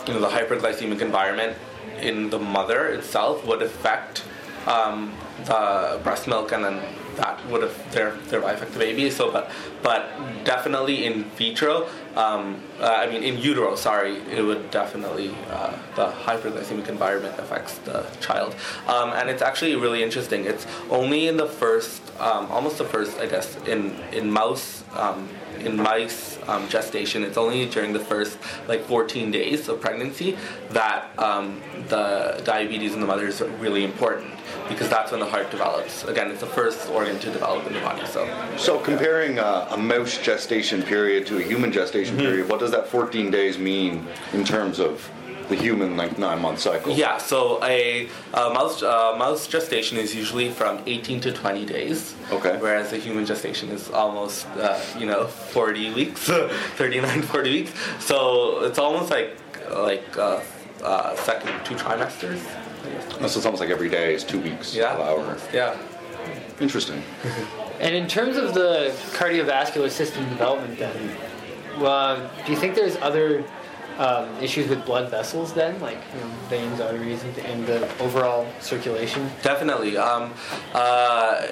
you 0.07 0.13
know 0.13 0.19
the 0.19 0.27
hyperglycemic 0.27 1.01
environment 1.01 1.57
in 1.99 2.29
the 2.29 2.39
mother 2.39 2.87
itself 2.87 3.45
would 3.45 3.61
affect 3.61 4.23
um, 4.67 5.13
the 5.45 5.99
breast 6.03 6.27
milk, 6.27 6.51
and 6.51 6.63
then 6.63 6.81
that 7.17 7.45
would 7.49 7.61
have 7.61 7.91
there 7.91 8.15
thereby 8.29 8.53
affect 8.53 8.73
the 8.73 8.79
baby. 8.79 9.09
So, 9.09 9.31
but 9.31 9.49
but 9.83 10.09
definitely 10.43 11.05
in 11.05 11.25
vitro. 11.35 11.87
Um, 12.15 12.61
uh, 12.79 12.85
I 12.85 13.07
mean, 13.07 13.23
in 13.23 13.37
utero. 13.37 13.75
Sorry, 13.75 14.17
it 14.31 14.41
would 14.41 14.71
definitely 14.71 15.35
uh, 15.49 15.73
the 15.95 16.07
hyperglycemic 16.07 16.87
environment 16.87 17.37
affects 17.37 17.77
the 17.79 18.05
child, 18.21 18.55
um, 18.87 19.11
and 19.11 19.29
it's 19.29 19.41
actually 19.41 19.75
really 19.75 20.01
interesting. 20.03 20.45
It's 20.45 20.65
only 20.89 21.27
in 21.27 21.37
the 21.37 21.47
first, 21.47 22.01
um, 22.19 22.51
almost 22.51 22.77
the 22.77 22.85
first, 22.85 23.17
I 23.19 23.27
guess, 23.27 23.57
in 23.67 23.95
in 24.11 24.31
mouse. 24.31 24.83
In 25.61 25.77
mice 25.77 26.39
um, 26.47 26.67
gestation, 26.67 27.23
it's 27.23 27.37
only 27.37 27.65
during 27.67 27.93
the 27.93 27.99
first 27.99 28.37
like 28.67 28.83
14 28.85 29.31
days 29.31 29.67
of 29.67 29.81
pregnancy 29.81 30.37
that 30.69 31.17
um, 31.17 31.61
the 31.89 32.41
diabetes 32.43 32.93
in 32.93 32.99
the 32.99 33.07
mother 33.07 33.27
is 33.27 33.41
really 33.59 33.83
important 33.83 34.31
because 34.69 34.89
that's 34.89 35.11
when 35.11 35.19
the 35.19 35.25
heart 35.25 35.51
develops. 35.51 36.03
Again, 36.03 36.31
it's 36.31 36.41
the 36.41 36.47
first 36.47 36.89
organ 36.89 37.19
to 37.19 37.31
develop 37.31 37.65
in 37.67 37.73
the 37.73 37.79
body. 37.81 38.05
So 38.05 38.27
So 38.57 38.79
comparing 38.79 39.39
uh, 39.39 39.67
a 39.71 39.77
mouse 39.77 40.17
gestation 40.17 40.83
period 40.83 41.25
to 41.27 41.37
a 41.37 41.41
human 41.41 41.71
gestation 41.71 42.17
period, 42.17 42.49
what 42.49 42.59
does 42.59 42.71
that 42.71 42.87
14 42.87 43.31
days 43.31 43.57
mean 43.57 44.07
in 44.33 44.43
terms 44.43 44.79
of 44.79 45.09
the 45.49 45.55
human 45.55 45.97
like 45.97 46.17
nine 46.17 46.41
month 46.41 46.59
cycle? 46.59 46.93
Yeah, 46.93 47.17
so 47.17 47.63
a, 47.63 48.07
a 48.33 48.49
mouse 48.53 48.81
uh, 48.83 49.15
mouse 49.17 49.47
gestation 49.47 49.97
is 49.97 50.13
usually 50.15 50.49
from 50.49 50.81
18 50.85 51.21
to 51.21 51.31
20 51.31 51.65
days. 51.65 52.15
Okay. 52.31 52.57
Whereas 52.59 52.93
a 52.93 52.97
human 52.97 53.25
gestation 53.25 53.69
is 53.69 53.89
almost 53.91 54.47
uh, 54.57 54.79
you 54.97 55.05
know 55.05 55.25
40 55.25 55.93
weeks, 55.93 56.19
39, 56.75 57.21
40 57.23 57.49
weeks. 57.51 57.71
So 57.99 58.63
it's 58.65 58.79
almost 58.79 59.09
like 59.11 59.37
like 59.71 60.17
uh, 60.17 60.41
uh, 60.83 61.15
second 61.15 61.53
two 61.65 61.75
trimesters. 61.75 62.39
Oh, 63.19 63.27
So 63.27 63.37
it's 63.39 63.45
almost 63.45 63.61
like 63.61 63.69
every 63.71 63.89
day 63.89 64.13
is 64.13 64.23
two 64.23 64.39
weeks 64.39 64.75
Yeah. 64.75 64.93
of 64.93 64.99
hour. 65.01 65.37
Yeah. 65.53 65.75
Interesting. 66.59 67.01
And 67.77 67.93
in 67.93 68.07
terms 68.07 68.37
of 68.37 68.53
the 68.53 68.93
cardiovascular 69.11 69.89
system 69.91 70.23
development, 70.29 70.79
then, 70.79 70.95
uh, 71.83 72.15
do 72.45 72.53
you 72.53 72.57
think 72.57 72.73
there's 72.73 72.95
other 73.01 73.43
um, 73.97 74.29
issues 74.41 74.67
with 74.67 74.85
blood 74.85 75.09
vessels 75.09 75.53
then, 75.53 75.79
like 75.79 75.99
you 76.13 76.21
know, 76.21 76.27
veins, 76.49 76.79
arteries, 76.81 77.23
and, 77.23 77.37
and 77.39 77.67
the 77.67 78.03
overall 78.03 78.47
circulation? 78.59 79.29
Definitely. 79.41 79.97
Um, 79.97 80.33
uh, 80.73 81.47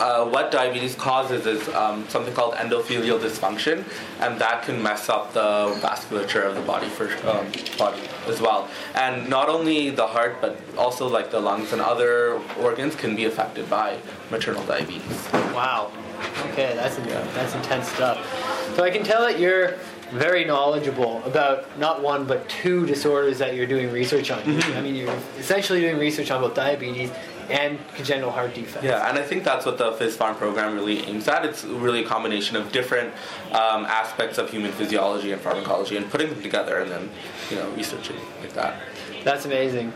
uh, 0.00 0.24
what 0.24 0.50
diabetes 0.50 0.94
causes 0.94 1.46
is 1.46 1.68
um, 1.74 2.08
something 2.08 2.34
called 2.34 2.54
endothelial 2.54 3.20
dysfunction, 3.20 3.84
and 4.20 4.40
that 4.40 4.62
can 4.62 4.82
mess 4.82 5.08
up 5.08 5.32
the 5.32 5.78
vasculature 5.80 6.44
of 6.44 6.54
the 6.54 6.62
body 6.62 6.88
for 6.88 7.06
um, 7.28 7.46
body 7.78 8.00
as 8.26 8.40
well. 8.40 8.68
And 8.94 9.28
not 9.28 9.48
only 9.48 9.90
the 9.90 10.06
heart, 10.06 10.38
but 10.40 10.58
also 10.78 11.06
like 11.06 11.30
the 11.30 11.40
lungs 11.40 11.72
and 11.72 11.80
other 11.80 12.40
organs 12.58 12.96
can 12.96 13.14
be 13.14 13.26
affected 13.26 13.68
by 13.68 13.98
maternal 14.30 14.64
diabetes. 14.64 15.28
Wow. 15.54 15.92
Okay, 16.52 16.74
that's 16.74 16.98
in, 16.98 17.06
that's 17.06 17.54
intense 17.54 17.88
stuff. 17.88 18.18
So 18.74 18.84
I 18.84 18.90
can 18.90 19.04
tell 19.04 19.22
that 19.22 19.38
you're 19.38 19.74
very 20.12 20.44
knowledgeable 20.44 21.22
about 21.24 21.78
not 21.78 22.02
one 22.02 22.24
but 22.26 22.48
two 22.48 22.86
disorders 22.86 23.38
that 23.38 23.54
you're 23.54 23.66
doing 23.66 23.90
research 23.90 24.30
on. 24.30 24.40
I 24.74 24.80
mean, 24.80 24.94
you're 24.94 25.14
essentially 25.38 25.80
doing 25.80 25.98
research 25.98 26.30
on 26.30 26.40
both 26.42 26.54
diabetes 26.54 27.10
and 27.50 27.78
congenital 27.94 28.30
heart 28.30 28.54
defects. 28.54 28.84
Yeah, 28.84 29.08
and 29.08 29.18
I 29.18 29.22
think 29.22 29.42
that's 29.42 29.66
what 29.66 29.76
the 29.78 29.92
Phys 29.92 30.12
Farm 30.12 30.36
program 30.36 30.74
really 30.74 31.00
aims 31.06 31.26
at. 31.28 31.44
It's 31.44 31.64
really 31.64 32.04
a 32.04 32.06
combination 32.06 32.56
of 32.56 32.70
different 32.72 33.12
um, 33.52 33.84
aspects 33.86 34.38
of 34.38 34.50
human 34.50 34.70
physiology 34.72 35.32
and 35.32 35.40
pharmacology, 35.40 35.96
and 35.96 36.08
putting 36.10 36.28
them 36.30 36.42
together, 36.42 36.78
and 36.78 36.90
then 36.90 37.10
you 37.50 37.56
know 37.56 37.68
researching 37.72 38.16
like 38.40 38.52
that. 38.52 38.80
That's 39.24 39.44
amazing. 39.44 39.92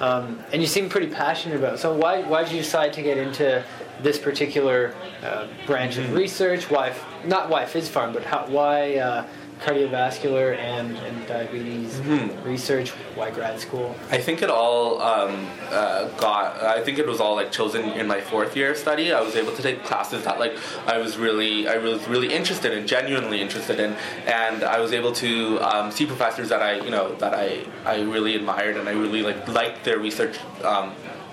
Um, 0.00 0.38
and 0.52 0.60
you 0.62 0.68
seem 0.68 0.88
pretty 0.88 1.08
passionate 1.08 1.56
about. 1.56 1.74
It. 1.74 1.78
So 1.78 1.94
why 1.94 2.22
why 2.22 2.42
did 2.44 2.52
you 2.52 2.58
decide 2.62 2.92
to 2.94 3.02
get 3.02 3.18
into 3.18 3.62
this 4.02 4.18
particular 4.18 4.94
uh, 5.22 5.46
branch 5.66 5.96
Mm-hmm. 5.96 6.12
of 6.12 6.18
research? 6.18 6.70
Why 6.70 6.94
not 7.24 7.48
why 7.50 7.64
Phys 7.64 7.88
Farm, 7.88 8.12
but 8.12 8.24
how, 8.24 8.46
why 8.46 8.96
uh, 8.96 9.26
cardiovascular 9.60 10.56
and, 10.56 10.96
and 10.96 11.26
diabetes 11.26 11.94
Mm-hmm. 11.96 12.46
research? 12.46 12.90
Why 13.14 13.30
grad 13.30 13.58
school? 13.58 13.94
I 14.10 14.18
think 14.18 14.42
it 14.42 14.50
all 14.50 15.00
um, 15.00 15.46
uh, 15.70 16.08
got. 16.18 16.62
I 16.62 16.82
think 16.82 16.98
it 16.98 17.06
was 17.06 17.20
all 17.20 17.34
like 17.34 17.50
chosen 17.50 17.84
in 17.90 18.06
my 18.06 18.20
fourth 18.20 18.56
year 18.56 18.72
of 18.72 18.76
study. 18.76 19.12
I 19.12 19.20
was 19.20 19.34
able 19.34 19.52
to 19.52 19.62
take 19.62 19.82
classes 19.84 20.24
that 20.24 20.38
like 20.38 20.56
I 20.86 20.98
was 20.98 21.16
really, 21.16 21.66
I 21.68 21.78
was 21.78 22.06
really 22.08 22.32
interested 22.32 22.72
in, 22.72 22.86
genuinely 22.86 23.40
interested 23.40 23.80
in, 23.80 23.94
and 24.26 24.62
I 24.62 24.78
was 24.80 24.92
able 24.92 25.12
to 25.12 25.58
um, 25.60 25.90
see 25.90 26.06
professors 26.06 26.48
that 26.50 26.62
I, 26.62 26.80
you 26.80 26.90
know, 26.90 27.14
that 27.16 27.34
I, 27.34 27.64
I 27.84 28.02
really 28.02 28.36
admired 28.36 28.76
and 28.76 28.88
I 28.88 28.92
really 28.92 29.22
like 29.22 29.48
liked 29.48 29.84
their 29.84 29.98
research. 29.98 30.38
Um, 30.62 30.92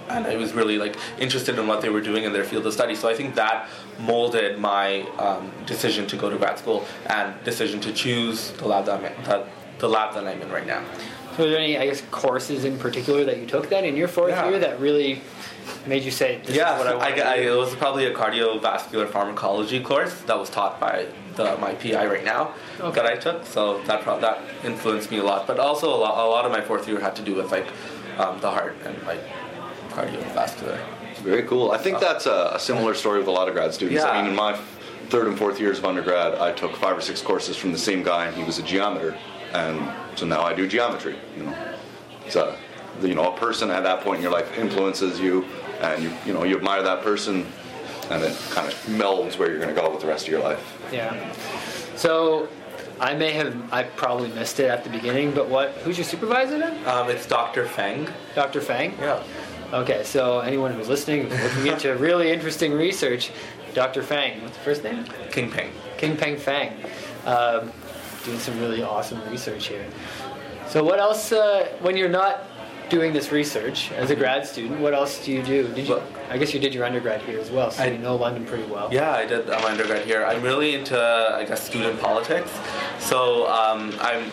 and 0.10 0.28
I 0.28 0.36
was 0.36 0.54
really 0.54 0.78
like 0.78 0.98
interested 1.18 1.58
in 1.58 1.66
what 1.66 1.82
they 1.82 1.90
were 1.90 2.02
doing 2.02 2.26
in 2.26 2.34
their 2.34 2.44
field 2.44 2.66
of 2.68 2.74
study. 2.74 2.94
So 2.94 3.08
I 3.08 3.16
think 3.16 3.36
that 3.36 3.70
molded 4.00 4.60
my 4.60 5.02
um, 5.20 5.52
decision 5.66 6.08
to 6.08 6.16
go 6.18 6.30
to 6.30 6.38
grad 6.38 6.58
school 6.60 6.86
and 7.08 7.34
decision 7.44 7.80
to 7.82 7.94
choose 7.94 8.52
the 8.52 8.68
lab 8.68 8.86
that 8.86 9.00
I'm 9.00 9.06
in, 9.06 9.24
the, 9.24 9.46
the 9.80 9.88
lab 9.90 10.14
that 10.16 10.26
I'm 10.28 10.42
in 10.42 10.50
right 10.52 10.66
now. 10.68 10.84
So, 11.38 11.46
are 11.46 11.50
there 11.50 11.58
any, 11.60 11.78
I 11.78 11.86
guess, 11.88 12.02
courses 12.12 12.64
in 12.64 12.78
particular 12.78 13.24
that 13.26 13.38
you 13.40 13.46
took 13.48 13.70
then 13.70 13.86
in 13.86 13.96
your 13.96 14.08
fourth 14.08 14.30
Yeah. 14.30 14.50
year 14.50 14.60
that 14.60 14.80
really 14.80 15.22
made 15.88 16.04
you 16.04 16.12
say, 16.12 16.40
"This 16.46 16.56
yeah, 16.56 16.74
is 16.74 16.78
what 16.80 16.88
I 16.88 16.96
want"? 16.96 17.20
I, 17.20 17.34
I, 17.34 17.36
it 17.38 17.56
was 17.58 17.74
probably 17.76 18.06
a 18.06 18.14
cardiovascular 18.14 19.10
pharmacology 19.10 19.80
course 19.80 20.14
that 20.28 20.38
was 20.38 20.50
taught 20.52 20.80
by 20.80 21.08
the, 21.36 21.58
my 21.58 21.74
PI 21.74 22.06
right 22.06 22.24
now 22.24 22.54
Okay. 22.80 22.96
that 23.02 23.06
I 23.08 23.16
took. 23.16 23.46
So 23.48 23.82
that 23.86 24.02
prob- 24.04 24.22
that 24.22 24.42
influenced 24.64 25.10
me 25.10 25.18
a 25.18 25.24
lot. 25.24 25.48
But 25.48 25.60
also 25.60 25.92
a 25.92 25.98
lot, 25.98 26.24
a 26.24 26.30
lot 26.30 26.46
of 26.46 26.52
my 26.52 26.62
fourth 26.62 26.88
year 26.88 27.00
had 27.00 27.16
to 27.16 27.24
do 27.24 27.34
with 27.34 27.52
like 27.52 27.66
um, 28.20 28.40
the 28.40 28.52
heart 28.52 28.76
and 28.86 28.96
like 29.08 29.22
cardiovascular. 29.90 30.80
Very 31.24 31.44
cool. 31.44 31.72
I 31.72 31.78
think 31.78 32.00
that's 32.00 32.26
a, 32.26 32.52
a 32.54 32.60
similar 32.60 32.94
story 32.94 33.20
with 33.20 33.28
a 33.28 33.32
lot 33.32 33.48
of 33.48 33.54
grad 33.54 33.74
students. 33.74 34.04
I 34.04 34.22
mean, 34.22 34.30
in 34.30 34.36
my 34.36 34.60
third 35.08 35.28
and 35.28 35.38
fourth 35.38 35.60
years 35.60 35.78
of 35.78 35.86
undergrad, 35.86 36.36
I 36.36 36.52
took 36.52 36.76
five 36.76 36.98
or 36.98 37.02
six 37.02 37.22
courses 37.22 37.56
from 37.56 37.72
the 37.72 37.78
same 37.78 38.04
guy, 38.04 38.26
and 38.26 38.36
he 38.36 38.44
was 38.44 38.60
a 38.60 38.64
geometer, 38.64 39.18
and 39.54 39.80
so 40.18 40.26
now 40.26 40.42
I 40.42 40.54
do 40.54 40.68
geometry. 40.68 41.16
You 41.38 41.44
know, 41.44 41.76
so 42.30 42.56
you 43.02 43.16
know, 43.16 43.34
a 43.34 43.38
person 43.38 43.70
at 43.70 43.84
that 43.84 44.02
point 44.02 44.18
in 44.18 44.24
your 44.24 44.32
life 44.32 44.58
influences 44.58 45.20
you, 45.20 45.46
and 45.82 46.04
you 46.04 46.14
you 46.26 46.34
know 46.34 46.44
you 46.44 46.58
admire 46.58 46.84
that 46.84 47.04
person, 47.04 47.46
and 48.10 48.24
it 48.24 48.38
kind 48.52 48.68
of 48.68 48.74
melds 48.88 49.38
where 49.38 49.50
you're 49.50 49.60
going 49.60 49.74
to 49.74 49.80
go 49.80 49.90
with 49.90 50.02
the 50.02 50.08
rest 50.08 50.26
of 50.26 50.32
your 50.32 50.42
life. 50.42 50.78
Yeah. 50.92 51.34
So, 51.96 52.50
I 53.00 53.14
may 53.14 53.32
have, 53.32 53.72
I 53.72 53.84
probably 53.84 54.30
missed 54.30 54.60
it 54.60 54.70
at 54.70 54.84
the 54.84 54.90
beginning, 54.90 55.32
but 55.34 55.48
what? 55.48 55.72
Who's 55.84 55.98
your 55.98 56.06
supervisor 56.06 56.58
then? 56.58 56.86
Um, 56.88 57.10
it's 57.10 57.26
Dr. 57.26 57.66
Feng. 57.66 58.10
Dr. 58.36 58.62
Feng. 58.62 58.94
Yeah. 59.00 59.24
Okay, 59.74 60.04
so 60.04 60.40
anyone 60.42 60.72
who's 60.72 60.88
listening, 60.88 61.28
looking 61.30 61.66
into 61.66 61.96
really 61.98 62.32
interesting 62.32 62.74
research, 62.74 63.32
Dr. 63.74 64.04
Feng. 64.04 64.40
What's 64.44 64.56
the 64.56 64.64
first 64.64 64.84
name? 64.84 65.04
King 65.32 65.50
Peng. 65.50 65.72
Qingping 65.98 66.38
Feng. 66.38 66.74
Um, 67.26 67.72
doing 68.24 68.38
some 68.38 68.60
really 68.60 68.84
awesome 68.84 69.20
research 69.32 69.68
here. 69.68 69.84
So, 70.68 70.84
what 70.84 71.00
else, 71.00 71.32
uh, 71.32 71.76
when 71.82 71.98
you're 71.98 72.08
not 72.08 72.44
doing 72.90 73.14
this 73.14 73.32
research 73.32 73.92
as 73.94 74.12
a 74.12 74.16
grad 74.16 74.46
student, 74.46 74.80
what 74.80 74.94
else 74.94 75.26
do 75.26 75.32
you 75.32 75.42
do? 75.42 75.68
Did 75.70 75.88
you? 75.88 75.96
Well- 75.96 76.04
I 76.30 76.38
guess 76.38 76.54
you 76.54 76.60
did 76.60 76.74
your 76.74 76.86
undergrad 76.86 77.22
here 77.24 77.40
as 77.40 77.50
well, 77.50 77.72
so 77.72 77.84
I- 77.84 77.88
you 77.88 77.98
know 77.98 78.16
London 78.16 78.46
pretty 78.46 78.64
well. 78.66 78.90
Yeah, 78.92 79.12
I 79.12 79.26
did 79.26 79.48
my 79.48 79.72
undergrad 79.72 80.06
here. 80.06 80.24
I'm 80.24 80.44
really 80.44 80.76
into, 80.76 81.00
I 81.00 81.46
guess, 81.46 81.64
student 81.64 82.00
politics. 82.00 82.52
So 83.00 83.48
um, 83.50 83.94
I'm, 84.00 84.32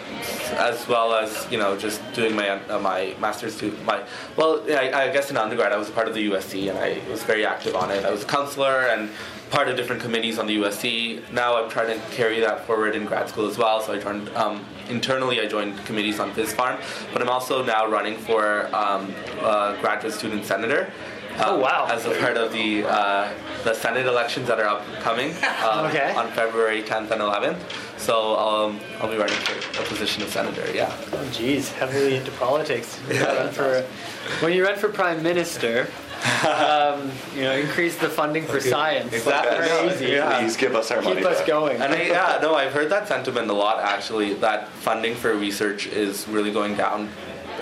as 0.52 0.86
well 0.88 1.14
as 1.14 1.46
you 1.50 1.58
know, 1.58 1.76
just 1.76 2.00
doing 2.12 2.34
my 2.34 2.48
uh, 2.48 2.78
my 2.78 3.14
master's 3.20 3.58
to 3.58 3.72
my. 3.84 4.02
Well, 4.36 4.64
I, 4.70 4.92
I 4.92 5.12
guess 5.12 5.30
in 5.30 5.36
undergrad 5.36 5.72
I 5.72 5.76
was 5.76 5.88
a 5.88 5.92
part 5.92 6.08
of 6.08 6.14
the 6.14 6.30
USC 6.30 6.70
and 6.70 6.78
I 6.78 7.00
was 7.10 7.22
very 7.22 7.44
active 7.44 7.74
on 7.74 7.90
it. 7.90 8.04
I 8.04 8.10
was 8.10 8.22
a 8.22 8.26
counselor 8.26 8.86
and 8.88 9.10
part 9.50 9.68
of 9.68 9.76
different 9.76 10.00
committees 10.00 10.38
on 10.38 10.46
the 10.46 10.56
USC. 10.56 11.30
Now 11.32 11.62
I'm 11.62 11.68
trying 11.68 11.88
to 11.88 12.06
carry 12.14 12.40
that 12.40 12.66
forward 12.66 12.94
in 12.94 13.04
grad 13.04 13.28
school 13.28 13.46
as 13.46 13.58
well. 13.58 13.80
So 13.80 13.92
I 13.92 13.98
joined 13.98 14.28
um, 14.30 14.64
internally. 14.88 15.40
I 15.40 15.46
joined 15.46 15.76
committees 15.84 16.20
on 16.20 16.32
Phys 16.32 16.48
Farm, 16.48 16.78
but 17.12 17.20
I'm 17.20 17.28
also 17.28 17.64
now 17.64 17.86
running 17.86 18.16
for 18.16 18.74
um, 18.74 19.12
uh, 19.40 19.78
graduate 19.80 20.14
student 20.14 20.44
senator. 20.44 20.92
Oh, 21.38 21.56
um, 21.56 21.60
wow. 21.60 21.86
As 21.88 22.06
a 22.06 22.14
part 22.18 22.36
of 22.36 22.52
the 22.52 22.84
uh, 22.84 23.32
the 23.64 23.74
Senate 23.74 24.06
elections 24.06 24.48
that 24.48 24.58
are 24.58 24.66
upcoming 24.66 25.32
um, 25.62 25.86
Okay. 25.86 26.12
on 26.16 26.30
February 26.32 26.82
10th 26.82 27.10
and 27.10 27.20
11th. 27.20 27.58
So 27.98 28.36
um, 28.38 28.80
I'll 29.00 29.10
be 29.10 29.16
running 29.16 29.34
for 29.36 29.82
a 29.82 29.84
position 29.86 30.22
of 30.22 30.30
senator. 30.30 30.64
Yeah. 30.74 30.94
Oh, 31.12 31.28
geez, 31.32 31.70
heavily 31.72 32.16
into 32.16 32.30
politics. 32.32 32.96
When 32.98 33.16
you 33.18 33.24
run 33.26 33.52
for, 33.52 33.82
when 34.40 34.52
you 34.54 34.64
run 34.64 34.78
for 34.78 34.88
prime 34.88 35.22
minister, 35.22 35.88
um, 36.46 37.10
you 37.34 37.42
know, 37.42 37.52
increase 37.52 37.96
the 37.98 38.08
funding 38.08 38.44
for 38.46 38.60
science. 38.60 39.12
Exactly. 39.12 39.66
Crazy. 39.88 40.12
Yeah. 40.12 40.38
Please 40.38 40.56
give 40.56 40.74
us 40.74 40.90
our 40.90 41.02
money 41.02 41.16
Keep 41.16 41.26
us 41.26 41.38
back. 41.38 41.46
going. 41.46 41.80
And 41.82 41.92
I, 41.94 42.02
yeah, 42.02 42.38
no, 42.42 42.54
I've 42.54 42.72
heard 42.72 42.90
that 42.90 43.08
sentiment 43.08 43.50
a 43.50 43.54
lot 43.54 43.80
actually. 43.80 44.34
That 44.34 44.68
funding 44.68 45.14
for 45.14 45.34
research 45.34 45.86
is 45.86 46.26
really 46.28 46.52
going 46.52 46.76
down, 46.76 47.08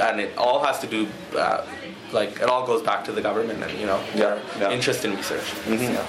and 0.00 0.20
it 0.20 0.36
all 0.36 0.62
has 0.64 0.78
to 0.80 0.86
do. 0.86 1.08
Uh, 1.36 1.64
like 2.12 2.40
it 2.40 2.48
all 2.48 2.66
goes 2.66 2.82
back 2.82 3.04
to 3.04 3.12
the 3.12 3.20
government 3.22 3.62
and 3.62 3.78
you 3.78 3.86
know 3.86 4.02
Yeah, 4.14 4.38
yeah. 4.58 4.70
interest 4.70 5.04
in 5.04 5.14
research. 5.16 5.44
Yeah. 5.68 6.04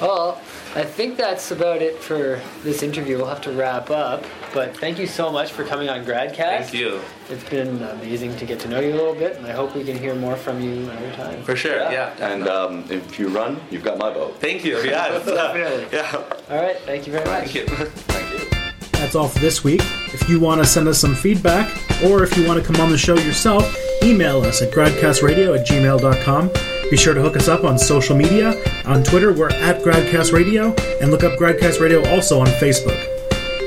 Well, 0.00 0.40
I 0.74 0.84
think 0.84 1.16
that's 1.16 1.50
about 1.50 1.82
it 1.82 1.98
for 1.98 2.40
this 2.62 2.82
interview. 2.82 3.18
We'll 3.18 3.26
have 3.26 3.42
to 3.42 3.52
wrap 3.52 3.90
up. 3.90 4.24
But 4.54 4.74
thank 4.76 4.98
you 4.98 5.06
so 5.06 5.30
much 5.30 5.52
for 5.52 5.64
coming 5.64 5.88
on 5.88 6.04
Gradcast. 6.04 6.36
Thank 6.36 6.74
you 6.74 7.00
It's 7.28 7.44
been 7.48 7.82
amazing 7.82 8.36
to 8.36 8.46
get 8.46 8.58
to 8.60 8.68
know 8.68 8.80
you 8.80 8.92
a 8.92 8.96
little 8.96 9.14
bit, 9.14 9.36
and 9.36 9.46
I 9.46 9.52
hope 9.52 9.74
we 9.76 9.84
can 9.84 9.98
hear 9.98 10.14
more 10.14 10.36
from 10.36 10.60
you 10.60 10.72
another 10.90 11.12
time. 11.12 11.42
for 11.42 11.54
sure. 11.54 11.76
Yeah. 11.92 12.14
And 12.20 12.48
um, 12.48 12.84
if 12.88 13.18
you 13.18 13.28
run, 13.28 13.60
you've 13.70 13.84
got 13.84 13.98
my 13.98 14.12
vote. 14.12 14.38
Thank 14.40 14.64
you. 14.64 14.78
Yeah. 14.84 15.02
uh, 15.04 15.18
Definitely. 15.24 15.86
yeah. 15.98 16.24
All 16.48 16.62
right, 16.62 16.76
thank 16.78 17.06
you 17.06 17.12
very 17.12 17.26
much. 17.26 17.50
Thank 17.50 17.54
you. 17.54 17.66
Thank 18.14 18.40
you. 18.40 18.98
That's 18.98 19.14
all 19.14 19.28
for 19.28 19.38
this 19.40 19.62
week. 19.64 19.80
If 20.14 20.28
you 20.28 20.40
want 20.40 20.60
to 20.62 20.66
send 20.66 20.88
us 20.88 20.98
some 20.98 21.14
feedback, 21.14 21.68
or 22.04 22.22
if 22.24 22.36
you 22.36 22.46
want 22.46 22.60
to 22.60 22.66
come 22.66 22.80
on 22.80 22.90
the 22.90 22.98
show 22.98 23.16
yourself, 23.16 23.64
email 24.02 24.40
us 24.42 24.62
at 24.62 24.72
gradcastradio 24.72 25.58
at 25.58 25.66
gmail.com. 25.66 26.50
Be 26.90 26.96
sure 26.96 27.14
to 27.14 27.20
hook 27.20 27.36
us 27.36 27.46
up 27.48 27.62
on 27.64 27.78
social 27.78 28.16
media. 28.16 28.54
On 28.84 29.02
Twitter, 29.04 29.32
we're 29.32 29.50
at 29.50 29.80
GradcastRadio, 29.82 31.00
and 31.00 31.10
look 31.12 31.22
up 31.22 31.38
Gradcast 31.38 31.80
Radio 31.80 32.04
also 32.10 32.40
on 32.40 32.48
Facebook. 32.48 32.98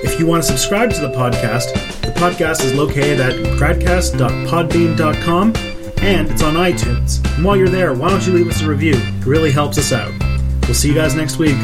If 0.04 0.20
you 0.20 0.28
want 0.28 0.44
to 0.44 0.50
subscribe 0.50 0.92
to 0.92 1.00
the 1.00 1.08
podcast, 1.08 1.72
the 2.02 2.12
podcast 2.20 2.66
is 2.66 2.74
located 2.74 3.22
at 3.22 3.34
gradcast.podbean.com, 3.58 5.54
and 6.02 6.30
it's 6.30 6.44
on 6.44 6.56
iTunes. 6.56 7.24
And 7.36 7.46
while 7.46 7.56
you're 7.56 7.70
there, 7.70 7.94
why 7.94 8.10
don't 8.10 8.28
you 8.28 8.34
leave 8.34 8.50
us 8.50 8.62
a 8.62 8.68
review? 8.68 8.96
It 8.98 9.26
really 9.26 9.52
helps 9.52 9.78
us 9.78 9.94
out. 9.94 10.12
We'll 10.64 10.74
see 10.74 10.90
you 10.90 10.96
guys 10.96 11.16
next 11.16 11.38
week. 11.38 11.56